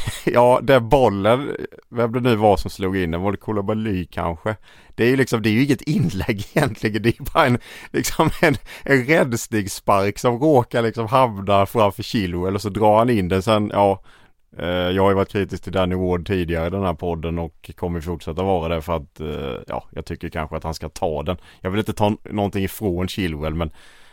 [0.24, 1.56] Ja, den bollen,
[1.88, 4.56] vem det nu var som slog in den, var det Koulibaly kanske?
[4.94, 7.58] Det är ju liksom, det är ju inget inlägg egentligen, det är ju bara en,
[7.90, 13.28] liksom en, en räddningsspark som råkar liksom hamna framför Chilwell och så drar han in
[13.28, 14.02] den sen, ja
[14.58, 17.70] eh, jag har ju varit kritisk till Danny Ward tidigare i den här podden och
[17.76, 21.22] kommer fortsätta vara det för att, eh, ja, jag tycker kanske att han ska ta
[21.22, 21.36] den.
[21.60, 23.70] Jag vill inte ta någonting ifrån Chilwell men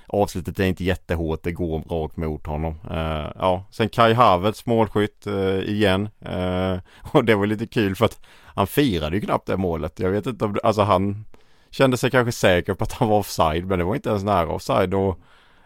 [0.09, 2.79] avslutet är inte jättehårt, det går rakt mot honom.
[2.91, 6.09] Uh, ja, sen Kai Havertz målskytt uh, igen.
[6.29, 6.79] Uh,
[7.11, 8.19] och det var lite kul för att
[8.55, 9.99] han firade ju knappt det målet.
[9.99, 11.25] Jag vet inte om, det, alltså han
[11.71, 14.49] kände sig kanske säker på att han var offside, men det var inte ens nära
[14.49, 14.93] offside.
[14.93, 15.19] Och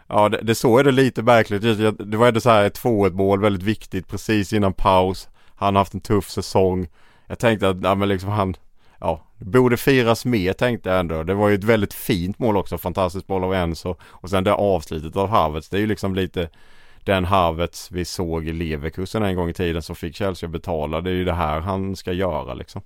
[0.06, 1.98] Ja, det, det såg det lite märkligt ut.
[1.98, 5.28] Det var ändå så här ett 2-1 mål, väldigt viktigt precis innan paus.
[5.56, 6.88] Han har haft en tuff säsong.
[7.26, 8.54] Jag tänkte att, ja men liksom han,
[9.04, 11.22] ja, det borde firas mer tänkte jag ändå.
[11.22, 13.96] Det var ju ett väldigt fint mål också, fantastiskt boll av Enzo.
[14.02, 16.48] Och sen det avslutet av Havertz, det är ju liksom lite
[17.04, 21.00] den Havertz vi såg i Leverkusen en gång i tiden som fick Chelsea att betala.
[21.00, 22.82] Det är ju det här han ska göra liksom.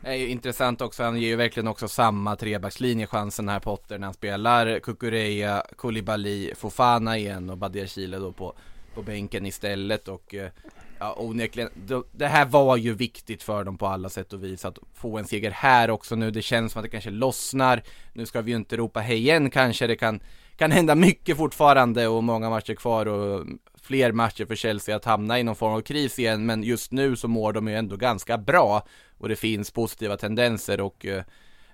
[0.00, 3.98] Det är ju intressant också, han ger ju verkligen också samma trebackslinje chansen här Potter
[3.98, 8.54] när han spelar Kukureya, Koulibaly, Fofana igen och Badia Chile då på,
[8.94, 10.50] på bänken istället och eh,
[11.00, 11.70] ja, onekligen,
[12.12, 15.24] det här var ju viktigt för dem på alla sätt och vis att få en
[15.24, 16.30] seger här också nu.
[16.30, 17.82] Det känns som att det kanske lossnar.
[18.12, 19.86] Nu ska vi ju inte ropa hej igen kanske.
[19.86, 20.20] Det kan,
[20.56, 23.46] kan hända mycket fortfarande och många matcher kvar och
[23.82, 26.46] fler matcher för Chelsea att hamna i någon form av kris igen.
[26.46, 28.86] Men just nu så mår de ju ändå ganska bra
[29.18, 31.22] och det finns positiva tendenser och eh,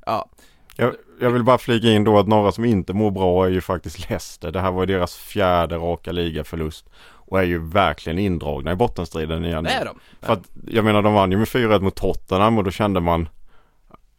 [0.07, 0.31] ja.
[0.77, 3.61] Jag, jag, vill bara flika in då att några som inte mår bra är ju
[3.61, 4.51] faktiskt Leicester.
[4.51, 6.87] Det här var ju deras fjärde raka ligaförlust
[7.27, 9.65] och är ju verkligen indragna i bottenstriden igen.
[9.65, 9.99] Det är de.
[10.21, 13.29] För att, jag menar de vann ju med 4-1 mot Tottenham och då kände man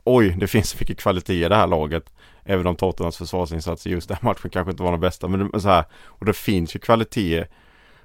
[0.07, 2.13] Oj, det finns så mycket kvalitet i det här laget.
[2.43, 5.27] Även om Tottenhams försvarsinsats i just den matchen kanske inte var den bästa.
[5.27, 7.45] Men så här, och det finns ju kvalitet.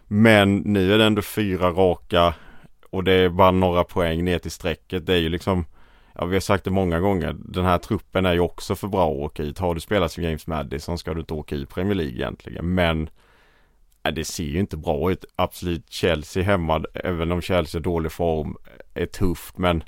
[0.06, 2.34] Men nu är det ändå fyra raka
[2.90, 5.06] och det är bara några poäng ner till strecket.
[5.06, 5.64] Det är ju liksom
[6.20, 7.36] Ja vi har sagt det många gånger.
[7.38, 9.58] Den här truppen är ju också för bra att åka ut.
[9.58, 12.74] Har du spelat som James Madison ska du inte åka ut Premier League egentligen.
[12.74, 13.10] Men
[14.02, 15.24] det ser ju inte bra ut.
[15.36, 18.56] Absolut Chelsea hemma, även om Chelsea är dålig form,
[18.94, 19.82] är tufft men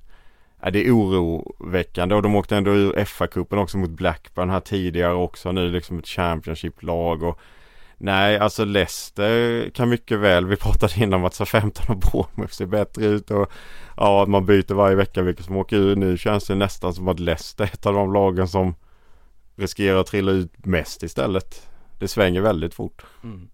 [0.73, 5.53] det är oroväckande och de åkte ändå ur FA-cupen också mot Blackburn här tidigare också
[5.53, 7.41] nu liksom ett Championship-lag och
[8.05, 12.53] Nej, alltså Leicester kan mycket väl, vi pratade innan om att så 15 och Bournemouth
[12.53, 13.53] ser bättre ut och
[13.97, 15.97] ja, man byter varje vecka vilka som åker ur.
[15.97, 18.75] Nu känns det nästan som att Leicester är ett av de lagen som
[19.57, 21.69] riskerar att trilla ut mest istället.
[21.99, 23.03] Det svänger väldigt fort.
[23.25, 23.49] Mm.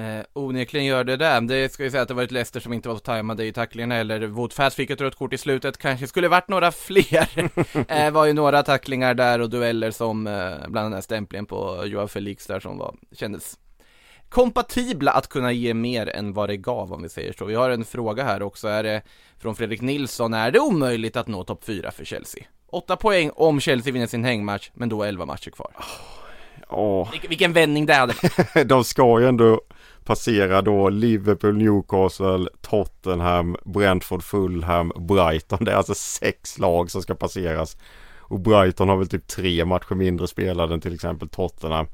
[0.00, 1.40] Eh, onekligen gör det det.
[1.40, 3.94] Det ska ju säga att det var ett Leicester som inte var tajmade i tacklingarna
[3.94, 5.78] eller Wout Fast fick ett rött kort i slutet.
[5.78, 7.50] Kanske skulle varit några fler.
[7.88, 12.08] eh, var ju några tacklingar där och dueller som eh, bland annat stämplingen på Joao
[12.08, 13.58] Felix där som var, kändes
[14.28, 17.44] kompatibla att kunna ge mer än vad det gav om vi säger så.
[17.44, 19.02] Vi har en fråga här också, är det
[19.38, 22.44] från Fredrik Nilsson, är det omöjligt att nå topp 4 för Chelsea?
[22.66, 25.72] 8 poäng om Chelsea vinner sin hängmatch, men då 11 matcher kvar.
[26.68, 27.12] Oh.
[27.12, 28.14] Vil vilken vändning det hade.
[28.64, 29.60] De ska ju ändå
[30.04, 35.64] passera då Liverpool, Newcastle, Tottenham, Brentford, Fulham, Brighton.
[35.64, 37.76] Det är alltså sex lag som ska passeras.
[38.18, 41.86] Och Brighton har väl typ tre matcher mindre spelade än till exempel Tottenham.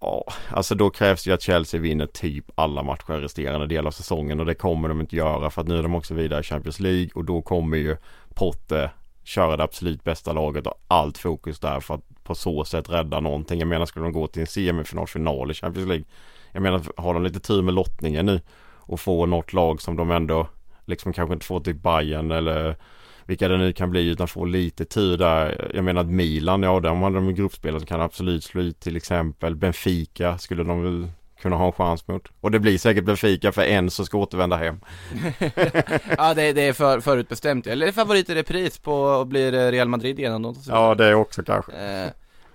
[0.00, 4.40] Ja, alltså då krävs ju att Chelsea vinner typ alla matcher resterande del av säsongen
[4.40, 6.80] och det kommer de inte göra för att nu är de också vidare i Champions
[6.80, 7.96] League och då kommer ju
[8.34, 8.90] Potte
[9.24, 13.20] köra det absolut bästa laget och allt fokus där för att på så sätt rädda
[13.20, 13.58] någonting.
[13.58, 16.04] Jag menar skulle de gå till en semifinal final i Champions League
[16.52, 18.40] jag menar, har de lite tur med lottningen nu
[18.76, 20.48] och få något lag som de ändå
[20.84, 22.76] liksom kanske inte får till Bayern eller
[23.26, 25.70] vilka det nu kan bli utan få lite tur där.
[25.74, 28.96] Jag menar att Milan, ja de hade de gruppspelare som kan absolut slå ut till
[28.96, 31.10] exempel Benfica skulle de väl
[31.40, 32.28] kunna ha en chans mot.
[32.40, 34.80] Och det blir säkert Benfica för en som ska återvända hem.
[36.18, 39.88] ja det, det är för, förutbestämt, eller är det favorit i repris på, blir Real
[39.88, 40.54] Madrid igen?
[40.68, 41.72] Ja det är också kanske.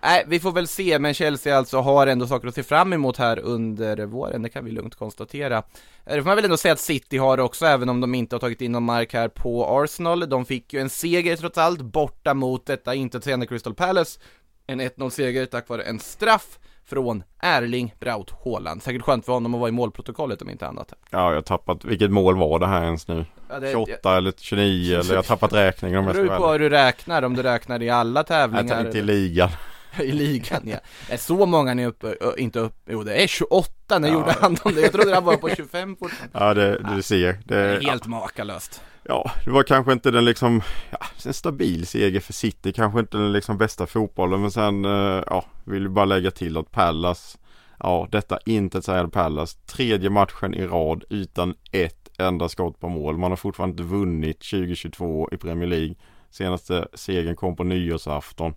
[0.08, 3.18] Nej, vi får väl se, men Chelsea alltså har ändå saker att se fram emot
[3.18, 5.58] här under våren, det kan vi lugnt konstatera.
[6.06, 8.36] Eh, det får man väl ändå säga att City har också, även om de inte
[8.36, 10.30] har tagit in någon mark här på Arsenal.
[10.30, 14.20] De fick ju en seger trots allt, borta mot detta inte intetsägande Crystal Palace.
[14.68, 18.84] En 1-0-seger tack vare en straff från Erling Braut Haaland.
[18.84, 20.94] Säkert skönt för honom att vara i målprotokollet om inte annat.
[21.10, 23.26] Ja, jag har tappat, vilket mål var det här ens nu?
[23.50, 24.18] Ja, det, 28 jag...
[24.18, 26.70] eller 29 eller jag har tappat räkningen om jag ska Det beror på hur du
[26.70, 28.76] räknar, om du räknar i alla tävlingar.
[28.76, 29.50] Jag inte i ligan.
[30.04, 30.78] i ligan ja.
[31.18, 34.14] Så många ni är uppe, inte upp, jo det är 28, när ja.
[34.14, 34.82] gjorde han dem det?
[34.82, 36.40] Jag trodde han var på 25 fortfarande.
[36.40, 37.34] Ja det, du ser.
[37.34, 38.10] Det, det är helt ja.
[38.10, 38.82] makalöst.
[39.10, 43.18] Ja, det var kanske inte den liksom, ja, en stabil seger för City, kanske inte
[43.18, 47.38] den liksom bästa fotbollen, men sen, eh, ja, vill ju bara lägga till att Pallas,
[47.80, 53.18] ja, detta inte säger Pallas, tredje matchen i rad utan ett enda skott på mål.
[53.18, 55.96] Man har fortfarande inte vunnit 2022 i Premier League.
[56.30, 58.54] Senaste segern kom på nyårsafton.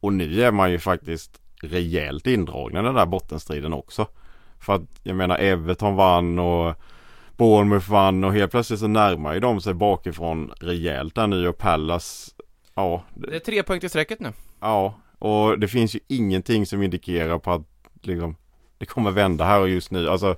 [0.00, 4.06] Och nu är man ju faktiskt rejält indragna i den där bottenstriden också.
[4.60, 6.74] För att jag menar Everton vann och
[7.36, 11.58] Bournemouth vann och helt plötsligt så närmar ju de sig bakifrån rejält där nu och
[11.58, 12.34] Pallas
[12.74, 16.82] Ja Det är tre poäng till strecket nu Ja och det finns ju ingenting som
[16.82, 17.66] indikerar på att
[18.02, 18.36] liksom
[18.78, 20.08] det kommer vända här och just nu.
[20.08, 20.36] Alltså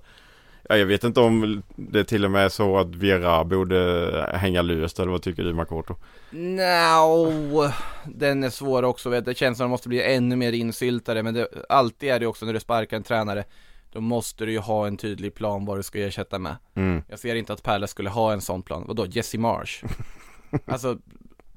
[0.69, 4.63] Ja, jag vet inte om det till och med är så att Vera borde hänga
[4.63, 5.97] löst eller vad tycker du Makoto?
[6.31, 7.71] No,
[8.05, 9.11] den är svår också.
[9.11, 11.23] vet Det känns som att de måste bli ännu mer insyltade.
[11.23, 13.45] Men det, alltid är det också när du sparkar en tränare.
[13.93, 16.57] Då måste du ju ha en tydlig plan vad du ska ersätta med.
[16.75, 17.03] Mm.
[17.09, 18.85] Jag ser inte att Palace skulle ha en sån plan.
[18.87, 19.85] Vadå, Jesse Marsh?
[20.67, 20.99] alltså,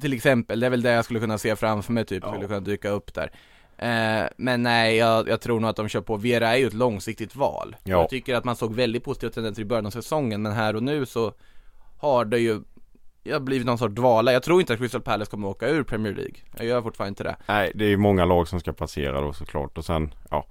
[0.02, 2.32] till exempel, det är väl det jag skulle kunna se framför mig typ, Ja.
[2.32, 3.32] skulle kunna dyka upp där.
[3.78, 6.18] Eh, men nej, jag, jag tror nog att de kör på.
[6.18, 7.76] Vera är ju ett långsiktigt val.
[7.84, 7.92] Ja.
[7.92, 10.84] Jag tycker att man såg väldigt positiva tendenser i början av säsongen, men här och
[10.84, 11.34] nu så
[11.98, 12.62] har det ju
[13.28, 14.34] jag blivit någon sorts dvala.
[14.34, 16.36] Jag tror inte att Crystal Palace kommer åka ur Premier League.
[16.58, 17.36] Jag gör fortfarande inte det.
[17.48, 20.46] Nej, det är ju många lag som ska passera då såklart och sen, ja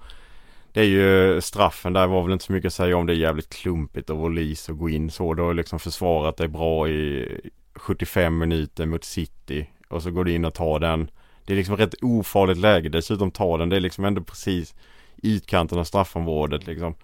[0.73, 3.17] Det är ju straffen där var väl inte så mycket att säga om det är
[3.17, 5.35] jävligt klumpigt av Olis att gå in så.
[5.35, 7.29] Du har liksom försvarat dig bra i
[7.75, 11.11] 75 minuter mot City och så går du in och tar den.
[11.45, 13.69] Det är liksom rätt ofarligt läge dessutom tar den.
[13.69, 14.75] Det är liksom ändå precis
[15.17, 16.95] i utkanten av straffområdet liksom.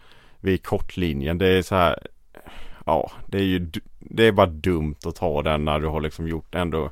[0.41, 1.39] Vid kortlinjen.
[1.39, 1.99] Det är så här
[2.87, 6.29] Ja, det är ju Det är bara dumt att ta den när du har liksom
[6.29, 6.91] gjort ändå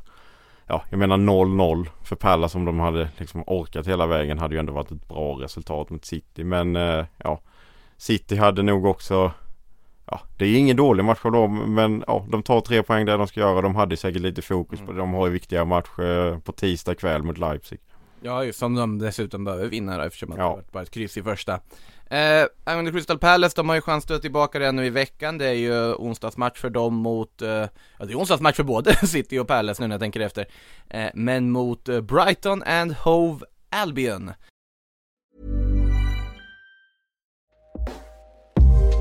[0.66, 4.58] Ja, jag menar 0-0 för Pallas om de hade liksom orkat hela vägen hade ju
[4.58, 6.44] ändå varit ett bra resultat mot City.
[6.44, 7.40] Men eh, ja,
[7.96, 9.32] City hade nog också
[10.10, 13.18] Ja, det är ingen dålig match av dem men ja, de tar tre poäng där
[13.18, 13.62] de ska göra.
[13.62, 14.98] De hade säkert lite fokus på det.
[14.98, 17.78] De har ju viktiga matcher på tisdag kväll mot Leipzig.
[18.22, 20.36] Ja, just som de dessutom behöver vinna då, eftersom Ja.
[20.36, 21.60] det varit bara ett kryss i första.
[22.10, 25.38] Eh, angående Crystal Palace, de har ju chans att stöta tillbaka det nu i veckan.
[25.38, 27.68] Det är ju onsdagsmatch för dem mot, eh, ja
[27.98, 30.46] det är onsdagsmatch för både City och Palace nu när jag tänker efter.
[30.90, 34.32] Eh, men mot eh, Brighton and Hove Albion.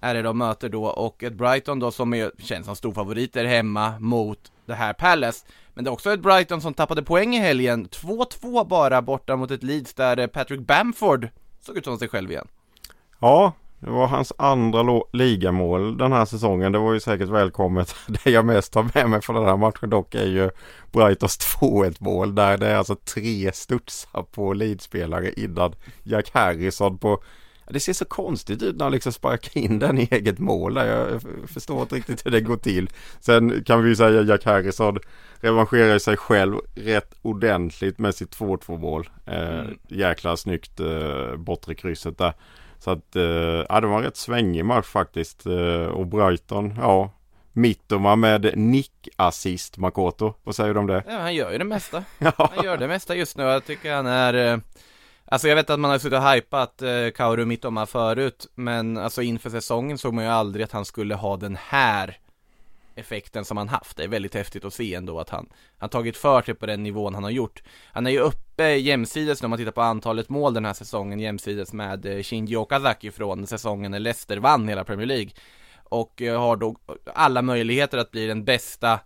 [0.00, 3.94] Är det de möter då och ett Brighton då som är, känns som storfavoriter hemma
[3.98, 5.46] mot det här Palace.
[5.74, 9.50] Men det är också ett Brighton som tappade poäng i helgen, 2-2 bara borta mot
[9.50, 11.28] ett Leeds där Patrick Bamford
[11.60, 12.48] såg ut som sig själv igen.
[13.18, 16.72] Ja, det var hans andra ligamål den här säsongen.
[16.72, 17.94] Det var ju säkert välkommet.
[18.24, 20.50] Det jag mest har med mig från den här matchen dock är ju
[20.92, 27.22] Brightons 2-1 mål där det är alltså tre studsar på Leeds-spelare innan Jack Harrison på
[27.72, 30.76] det ser så konstigt ut när han liksom sparkar in den i eget mål.
[30.76, 31.22] Jag
[31.54, 32.90] förstår inte riktigt hur det går till.
[33.20, 34.98] Sen kan vi ju säga Jack Harrison
[35.40, 39.08] revanscherar sig själv rätt ordentligt med sitt 2-2 mål.
[39.26, 39.78] Eh, Mm.
[39.88, 42.32] Jäkla snyggt eh, bortre krysset där.
[42.78, 43.22] Så att, eh,
[43.68, 45.46] ja det var en rätt svängig match faktiskt.
[45.46, 47.10] Eh, och Brighton, ja.
[47.52, 50.34] Mittoma med nick-assist Makoto.
[50.44, 51.02] Vad säger du om det?
[51.08, 52.04] Ja, han gör ju det mesta.
[52.18, 54.58] Han gör det mesta just nu, jag tycker han är eh,
[55.32, 59.22] Alltså jag vet att man har suttit och hypat eh, Kaoru Mittoma förut Men alltså
[59.22, 62.18] inför säsongen såg man ju aldrig att han skulle ha den här
[62.94, 66.16] Effekten som han haft, det är väldigt häftigt att se ändå att han Han tagit
[66.16, 67.62] för sig på den nivån han har gjort.
[67.92, 71.20] Han är ju uppe jämsides nu om man tittar på antalet mål den här säsongen
[71.20, 75.30] jämsides med eh, Shinji Okazaki från säsongen när Leicester vann hela Premier League.
[75.84, 76.76] Och eh, har då
[77.14, 79.00] alla möjligheter att bli den bästa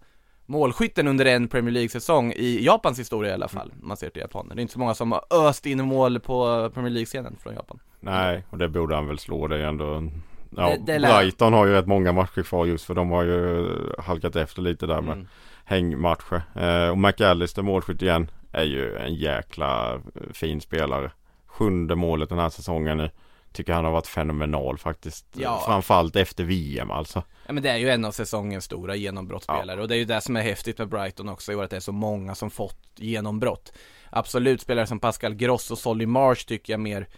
[0.46, 4.22] målskytten under en Premier League-säsong i Japans historia i alla fall, om man ser till
[4.22, 4.54] japaner.
[4.54, 7.78] Det är inte så många som har öst in mål på Premier League-scenen från Japan.
[8.00, 9.46] Nej, och det borde han väl slå.
[9.48, 10.10] Det är ändå...
[10.56, 13.68] Ja, Det- det Brighton har ju rätt många matcher kvar just för de har ju
[13.98, 15.26] halkat efter lite där med Mm.
[15.64, 16.42] hängmatcher.
[16.54, 20.00] Eh, och McAllister målskytt igen är ju en jäkla
[20.32, 21.10] fin spelare.
[21.46, 23.10] Sjunde målet den här säsongen nu.
[23.54, 25.26] Tycker han har varit fenomenal faktiskt.
[25.32, 25.62] Ja.
[25.66, 27.22] Framförallt efter VM alltså.
[27.46, 30.20] Ja men det är ju en av säsongens stora genombrottsspelare och det är ju det
[30.20, 32.86] som är häftigt med Brighton också i år att det är så många som fått
[32.96, 33.72] genombrott.
[34.10, 37.08] Absolut spelare som Pascal Gross och Solly Marsh tycker jag mer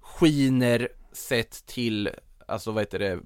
[0.00, 2.10] skiner sett till,
[2.48, 3.18] alltså vad heter det,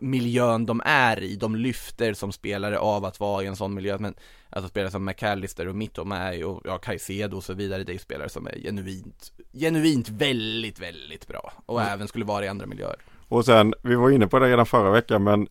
[0.00, 3.96] miljön de är i, de lyfter som spelare av att vara i en sån miljö
[3.98, 4.14] men
[4.52, 7.92] Alltså spelare som McAllister och Mittom är ju, och ja, Caicedo och så vidare, det
[7.92, 12.48] är ju spelare som är genuint, genuint väldigt, väldigt bra och även skulle vara i
[12.48, 12.96] andra miljöer.
[13.28, 15.46] Och sen, vi var inne på det redan förra veckan men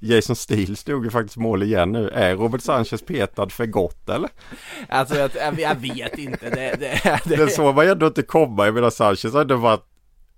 [0.00, 2.08] Jason Steele stod ju faktiskt mål igen nu.
[2.08, 4.30] Är Robert Sanchez petad för gott eller?
[4.88, 8.22] Alltså jag, jag, jag vet inte, det, det, det, Det såg man ju ändå inte
[8.22, 8.64] komma.
[8.64, 9.84] Jag menar Sanchez har ändå varit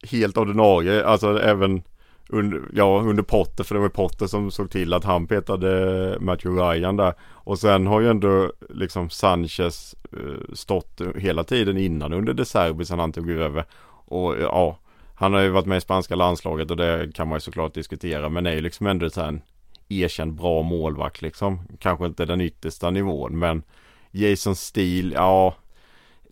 [0.02, 1.04] helt ordinarie.
[1.04, 1.82] Alltså även
[2.28, 3.64] under, ja, under Potter.
[3.64, 7.14] För det var Potter som såg till att han petade Matthew Ryan där.
[7.20, 12.84] Och sen har ju ändå liksom Sanchez eh, stått hela tiden innan under De Serbi
[12.84, 13.64] sen han tog över.
[14.06, 14.78] Och ja,
[15.14, 18.28] han har ju varit med i spanska landslaget och det kan man ju såklart diskutera
[18.28, 19.40] men är ju liksom ändå så en
[19.88, 21.60] erkänd bra målvakt liksom.
[21.78, 23.62] Kanske inte den yttersta nivån men
[24.10, 25.54] Jason Steele, ja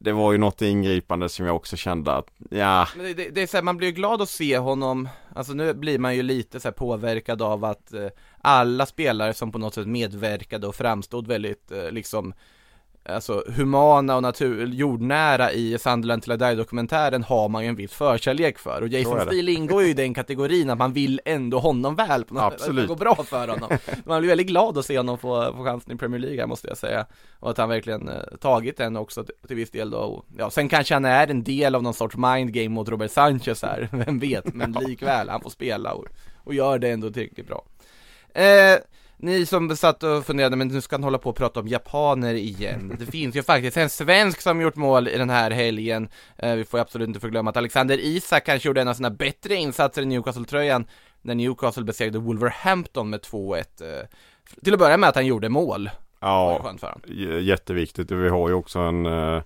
[0.04, 2.88] det var ju något ingripande som jag också kände att, ja.
[2.96, 5.52] Men det, det, det är så här, man blir ju glad att se honom, alltså
[5.52, 8.08] nu blir man ju lite så påverkad av att eh,
[8.40, 12.34] alla spelare som på något sätt medverkade och framstod väldigt eh, liksom
[13.04, 17.92] alltså humana och natur, jordnära i Sunderland till Die dokumentären har man ju en viss
[17.92, 21.94] förkärlek för och Jason Steele ingår ju i den kategorin att man vill ändå honom
[21.94, 22.84] väl på något Absolut.
[22.84, 23.78] Det går bra för honom.
[24.04, 26.68] Man blir väldigt glad att se honom få, få chansen i Premier League här måste
[26.68, 27.06] jag säga.
[27.40, 30.24] Och att han verkligen eh, tagit den också till, till viss del då.
[30.36, 33.88] Ja, sen kanske han är en del av någon sorts mindgame mot Robert Sanchez här,
[34.06, 36.04] vem vet, men likväl, han får spela och,
[36.36, 37.64] och gör det ändå tillräckligt bra.
[38.34, 38.78] Eh,
[39.24, 42.34] ni som satt och funderade, men nu ska han hålla på och prata om japaner
[42.34, 42.96] igen.
[42.98, 46.08] Det finns ju faktiskt en svensk som gjort mål i den här helgen.
[46.36, 49.54] Eh, vi får absolut inte förglömma att Alexander Isak kanske gjorde en av sina bättre
[49.54, 50.86] insatser i Newcastle-tröjan
[51.22, 53.56] när Newcastle besegrade Wolverhampton med 2-1.
[53.80, 54.06] Eh,
[54.64, 55.90] till att börja med att han gjorde mål.
[56.20, 56.74] Ja,
[57.40, 58.10] jätteviktigt.
[58.10, 59.42] Vi har ju också en eh,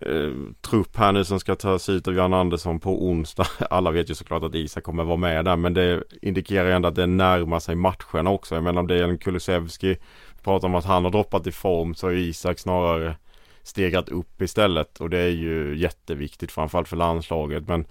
[0.00, 3.46] eh, trupp här nu som ska tas ut av Jan Andersson på onsdag.
[3.70, 6.88] Alla vet ju såklart att Isak kommer vara med där men det indikerar ju ändå
[6.88, 8.54] att det närmar sig matcherna också.
[8.54, 9.96] Jag menar om det är en Kulusevski
[10.42, 13.16] pratar om att han har droppat i form så har Isak snarare
[13.62, 17.84] stegrat upp istället och det är ju jätteviktigt framförallt för landslaget men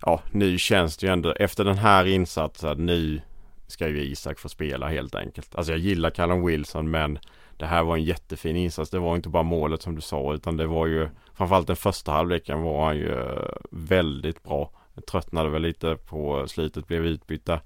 [0.00, 3.20] ja nu känns det ju ändå efter den här insatsen nu
[3.66, 5.54] ska ju Isak få spela helt enkelt.
[5.54, 7.18] Alltså jag gillar Callum Wilson men
[7.58, 8.90] det här var en jättefin insats.
[8.90, 12.12] Det var inte bara målet som du sa utan det var ju framförallt den första
[12.12, 14.70] halvleken var han ju eh, väldigt bra.
[14.94, 17.60] Jag tröttnade väl lite på slutet, blev utbytta.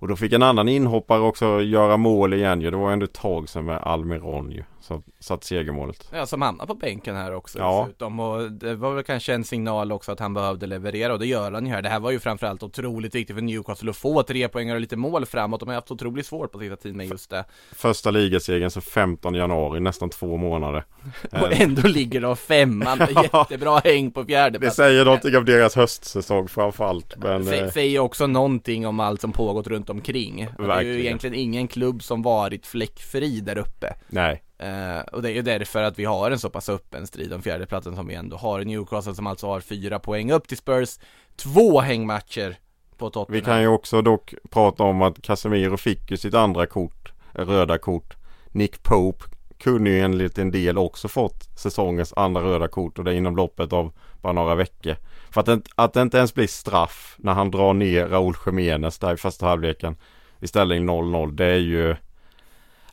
[0.00, 2.70] Och då fick en annan inhoppare också göra mål igen ju.
[2.70, 4.62] Det var ändå ett tag sedan med Almiron ju.
[4.80, 6.08] Som satt segermålet.
[6.12, 7.84] Ja, som hamnade på bänken här också ja.
[7.86, 8.20] dessutom.
[8.20, 11.52] Och det var väl kanske en signal också att han behövde leverera och det gör
[11.52, 11.82] han ju här.
[11.82, 14.96] Det här var ju framförallt otroligt viktigt för Newcastle att få tre poäng och lite
[14.96, 15.60] mål framåt.
[15.60, 17.44] De har haft otroligt svårt på sista tiden med just det.
[17.72, 20.84] Första ligasegern så 15 januari, nästan två månader.
[21.32, 22.98] och ändå ligger de femman.
[23.22, 27.16] Jättebra häng på fjärde Det säger någonting om deras höstsäsong framförallt.
[27.16, 27.44] Men...
[27.44, 30.46] Det säger också någonting om allt som pågått runt omkring.
[30.46, 30.68] Verkligen.
[30.68, 33.94] Det är ju egentligen ingen klubb som varit fläckfri där uppe.
[34.08, 34.42] Nej.
[34.62, 37.42] Uh, och det är ju därför att vi har en så pass öppen strid om
[37.42, 38.64] fjärdeplatsen som vi ändå har.
[38.64, 40.98] Newcastle som alltså har fyra poäng upp till Spurs,
[41.36, 42.56] två hängmatcher
[42.96, 43.40] på Tottenham.
[43.40, 47.46] Vi kan ju också dock prata om att Casemiro fick ju sitt andra kort, eh,
[47.46, 48.16] röda kort.
[48.52, 49.24] Nick Pope
[49.58, 53.72] kunde ju enligt en del också fått säsongens andra röda kort och det inom loppet
[53.72, 54.96] av bara några veckor.
[55.30, 58.98] För att det, att det inte ens blir straff när han drar ner Raúl Jiménez
[58.98, 59.96] där i första halvleken
[60.40, 61.96] i ställning 0-0 det är ju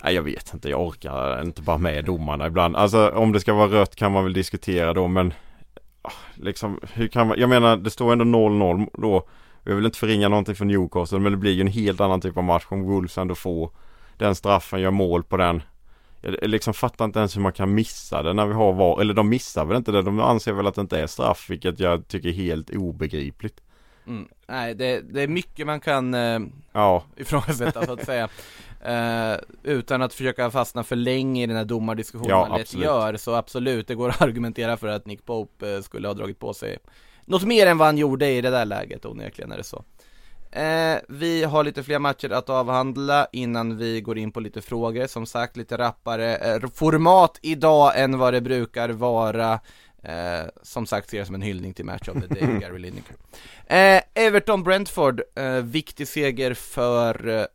[0.06, 2.76] Nej jag vet inte, jag orkar inte bara med domarna ibland.
[2.76, 5.34] Alltså om det ska vara rött kan man väl diskutera då men
[6.02, 9.28] ah, Liksom hur kan man, jag menar det står ändå 0-0 då.
[9.64, 12.38] Jag vill inte förringa någonting för Newcastle men det blir ju en helt annan typ
[12.38, 13.70] av match om Wolves ändå får
[14.18, 15.62] den straffen, gör mål på den.
[16.22, 19.14] Jag liksom fattar inte ens hur man kan missa det när vi har VAR, eller
[19.14, 22.08] de missar väl inte det, de anser väl att det inte är straff vilket jag
[22.08, 23.62] tycker är helt obegripligt.
[24.08, 24.28] Mm.
[24.48, 26.40] Nej, det, det, är mycket man kan eh,
[26.72, 27.04] ja.
[27.16, 28.30] ifrågasätta så att säga.
[28.88, 33.18] Uh, utan att försöka fastna för länge i den här domardiskussionen ja, man lätt gör
[33.18, 36.54] Så absolut, det går att argumentera för att Nick Pope uh, skulle ha dragit på
[36.54, 36.78] sig
[37.26, 40.98] Något mer än vad han gjorde i det där läget onekligen är det så uh,
[41.10, 45.26] Vi har lite fler matcher att avhandla innan vi går in på lite frågor Som
[45.26, 49.60] sagt lite rappare format idag än vad det brukar vara
[50.06, 53.16] Eh, som sagt ser jag som en hyllning till Match of the Day, Gary Lineker.
[53.68, 57.46] Eh, Everton-Brentford, eh, viktig seger för eh,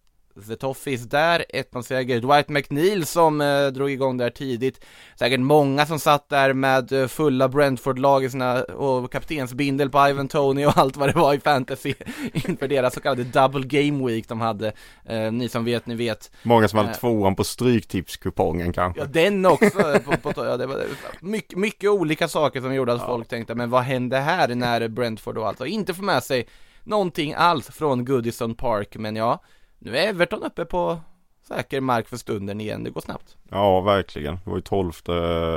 [0.48, 2.20] The Toffees där, 1-0-seger.
[2.20, 4.84] Dwight McNeil som eh, drog igång där tidigt.
[5.18, 10.28] Säkert många som satt där med eh, fulla Brentford-lag i sina, och kaptensbindel på Ivan
[10.28, 11.94] Tony och allt vad det var i fantasy
[12.32, 14.72] inför deras så kallade double game week de hade.
[15.04, 16.30] Eh, ni som vet, ni vet.
[16.42, 19.00] Många som hade eh, tvåan på stryktipskupongen kanske.
[19.00, 19.98] Ja, den också.
[20.04, 20.84] på, på, ja, det var
[21.20, 23.06] mycket, mycket olika saker som gjorde att ja.
[23.06, 26.48] folk tänkte, men vad hände här när Brentford och allt, och inte får med sig
[26.84, 29.42] någonting alls från Goodison Park, men ja,
[29.80, 31.00] nu är Everton uppe på
[31.42, 33.36] säker mark för stunden igen, det går snabbt.
[33.52, 34.34] Ja, verkligen.
[34.44, 35.12] Det var ju tolfte,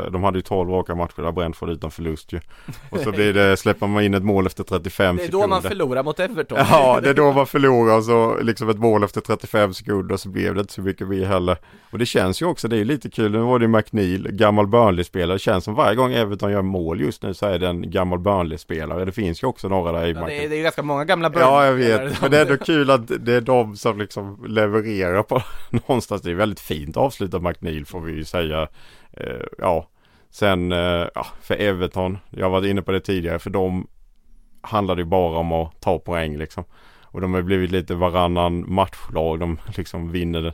[0.09, 2.39] de hade ju tolv raka matcher där Brentford utan förlust ju.
[2.89, 5.31] Och så blir det, släpper man in ett mål efter 35 sekunder.
[5.31, 6.57] Det är då man förlorar mot Everton.
[6.71, 10.29] Ja, det är då man förlorar och så liksom ett mål efter 35 sekunder så
[10.29, 11.57] blev det inte så mycket mer heller.
[11.91, 14.67] Och det känns ju också, det är ju lite kul, nu var det McNeil, gammal
[14.67, 15.35] Burnley-spelare.
[15.35, 18.19] Det känns som varje gång Everton gör mål just nu så är det en gammal
[18.19, 19.05] Burnley-spelare.
[19.05, 21.29] Det finns ju också några där i ja, det, är, det är ganska många gamla
[21.29, 22.21] Burnley Ja, jag vet.
[22.21, 26.21] Men det är ändå kul att det är de som liksom levererar på någonstans.
[26.21, 28.67] Det är väldigt fint avslut av McNeil får vi ju säga.
[29.11, 29.87] Eh, ja,
[30.33, 33.87] Sen eh, ja, för Everton, jag varit inne på det tidigare, för de
[34.61, 36.63] handlar det bara om att ta poäng liksom.
[37.01, 39.39] Och de har blivit lite varannan matchlag.
[39.39, 40.53] De liksom vinner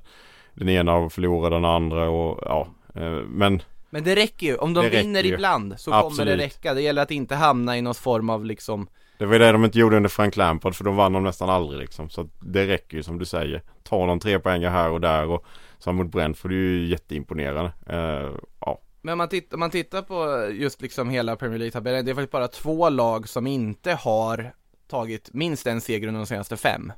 [0.53, 2.67] den ena och förlorar den andra och ja.
[2.95, 5.33] Eh, men Men det räcker ju, om de vinner ju.
[5.33, 6.39] ibland så kommer det Absolut.
[6.39, 6.73] räcka.
[6.73, 9.65] Det gäller att inte hamna i någon form av liksom det var ju det de
[9.65, 12.09] inte gjorde under Frank Lampard för då vann de nästan aldrig liksom.
[12.09, 13.61] Så det räcker ju som du säger.
[13.83, 15.45] Ta någon tre poäng här och där och
[15.79, 17.71] som mot Brentford det är ju jätteimponerande.
[17.85, 18.81] Eh, ja.
[19.01, 22.15] Men om man, tittar, om man tittar på just liksom hela Premier League-tabellen, det är
[22.15, 24.53] faktiskt bara två lag som inte har
[24.87, 26.91] tagit minst en seger under de senaste fem.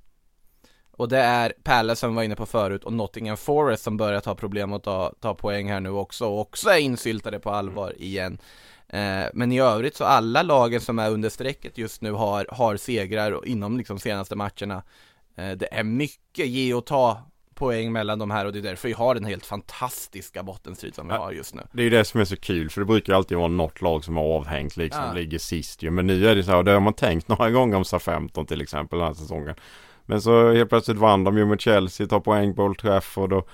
[0.92, 4.20] Och det är Palace som vi var inne på förut och Nottingham Forest som börjar
[4.20, 7.94] ta problem att ta, ta poäng här nu också och också är insyltade på allvar
[7.98, 8.38] igen.
[8.88, 12.78] Eh, men i övrigt så alla lagen som är under strecket just nu har, har
[12.78, 14.84] segrar inom liksom senaste matcherna.
[15.36, 17.31] Eh, det är mycket ge och ta
[17.62, 21.08] poäng mellan de här och det är därför vi har den helt fantastiska bottenstrid som
[21.08, 21.62] vi har just nu.
[21.72, 24.04] Det är ju det som är så kul för det brukar alltid vara något lag
[24.04, 25.14] som har avhängt liksom, Ja.
[25.14, 25.92] ligger sist ju.
[25.92, 28.46] Men nu är det så här, och det har man tänkt några gånger om SA-15
[28.46, 29.56] till exempel den här säsongen.
[30.06, 33.50] Men så helt plötsligt vann de ju mot Chelsea, tar poäng på Old Trafford och,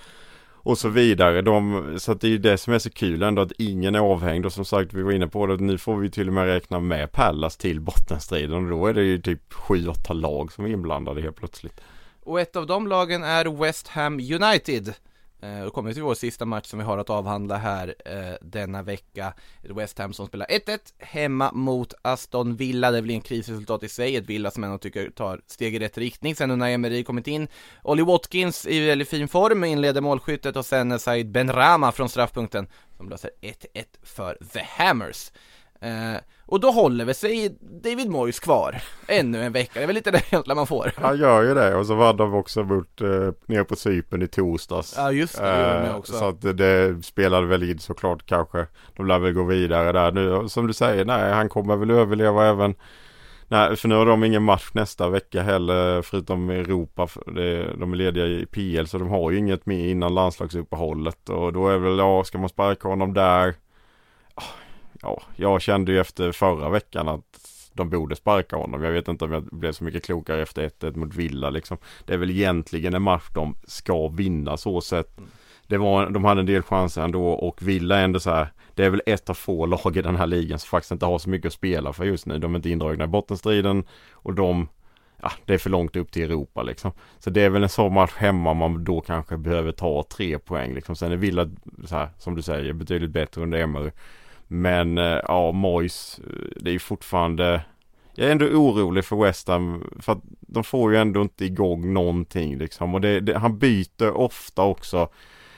[0.53, 1.41] och så vidare.
[1.41, 3.99] De, så att det är ju det som är så kul ändå att ingen är
[3.99, 6.45] avhängd och som sagt vi var inne på det, nu får vi till och med
[6.45, 10.69] räkna med Pallas till bottenstriden och då är det ju typ 7-8 lag som är
[10.69, 11.81] inblandade helt plötsligt.
[12.27, 14.93] Och ett av de lagen är West Ham United.
[15.41, 18.35] Eh, Då kommer vi till vår sista match som vi har att avhandla här eh,
[18.41, 19.33] denna vecka.
[19.63, 22.91] West Ham som spelar 1-1 hemma mot Aston Villa.
[22.91, 24.15] Det blir en krisresultat i sig.
[24.15, 26.35] Ett Villa som ändå tycker tar steg i rätt riktning.
[26.35, 27.47] Sen nu när Emery kommit in.
[27.83, 32.67] Ollie Watkins i väldigt fin form inleder målskyttet och sen Said Benrama från straffpunkten
[32.97, 33.53] som löser 1-1
[34.03, 35.31] för The Hammers.
[35.81, 39.71] Eh, och då håller vi sig David Moyes kvar ännu en vecka.
[39.73, 40.91] Det är väl lite känslan man får.
[40.95, 44.27] Han gör ju det och så vann de också mot eh, ner på Cypern i
[44.27, 44.93] torsdags.
[44.97, 46.13] Ja just det, det Eh, också.
[46.13, 48.67] Så att det, det spelade väl in såklart kanske.
[48.95, 50.49] De lär väl gå vidare där nu.
[50.49, 52.75] Som du säger, nej han kommer väl överleva även.
[53.49, 57.07] Nej, för nu har de ingen match nästa vecka heller förutom Europa.
[57.25, 61.29] Det, de är lediga i PL så de har ju inget mer innan landslagsuppehållet.
[61.29, 63.53] Och då är väl, ja ska man sparka honom där?
[65.01, 67.23] Ja, jag kände ju efter förra veckan att
[67.73, 68.83] de borde sparka honom.
[68.83, 71.77] Jag vet inte om jag blev så mycket klokare efter 1-1 mot Villa liksom.
[72.05, 75.17] Det är väl egentligen en match de ska vinna så sett.
[75.67, 78.51] Det var, de hade en del chanser ändå och Villa är ändå så här.
[78.73, 81.19] Det är väl ett av få lag i den här ligan som faktiskt inte har
[81.19, 82.37] så mycket att spela för just nu.
[82.37, 84.67] De är inte indragna i bottenstriden och de
[85.21, 86.91] Ja, det är för långt upp till Europa liksom.
[87.19, 90.73] Så det är väl en sån match hemma man då kanske behöver ta tre poäng
[90.73, 90.95] liksom.
[90.95, 91.49] Sen är Villa
[91.85, 93.91] så här, som du säger, betydligt bättre under Emery.
[94.47, 97.61] Men eh, ja, Moyes, eh, det är ju fortfarande
[98.15, 101.93] Jag är ändå orolig för West Ham för att de får ju ändå inte igång
[101.93, 105.09] någonting liksom och det, det, han byter ofta också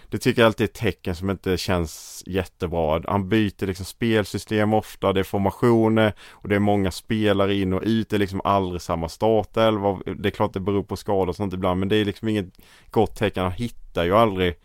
[0.10, 3.02] Det tycker jag alltid är ett tecken som inte känns jättebra.
[3.08, 7.82] Han byter liksom spelsystem ofta, det är formationer och det är många spelare in och
[7.86, 8.10] ut.
[8.10, 10.00] Det är liksom aldrig samma startelva.
[10.18, 12.58] Det är klart det beror på skador och sånt ibland men det är liksom inget
[12.92, 13.44] gott tecken.
[13.44, 14.56] Han hittar ju aldrig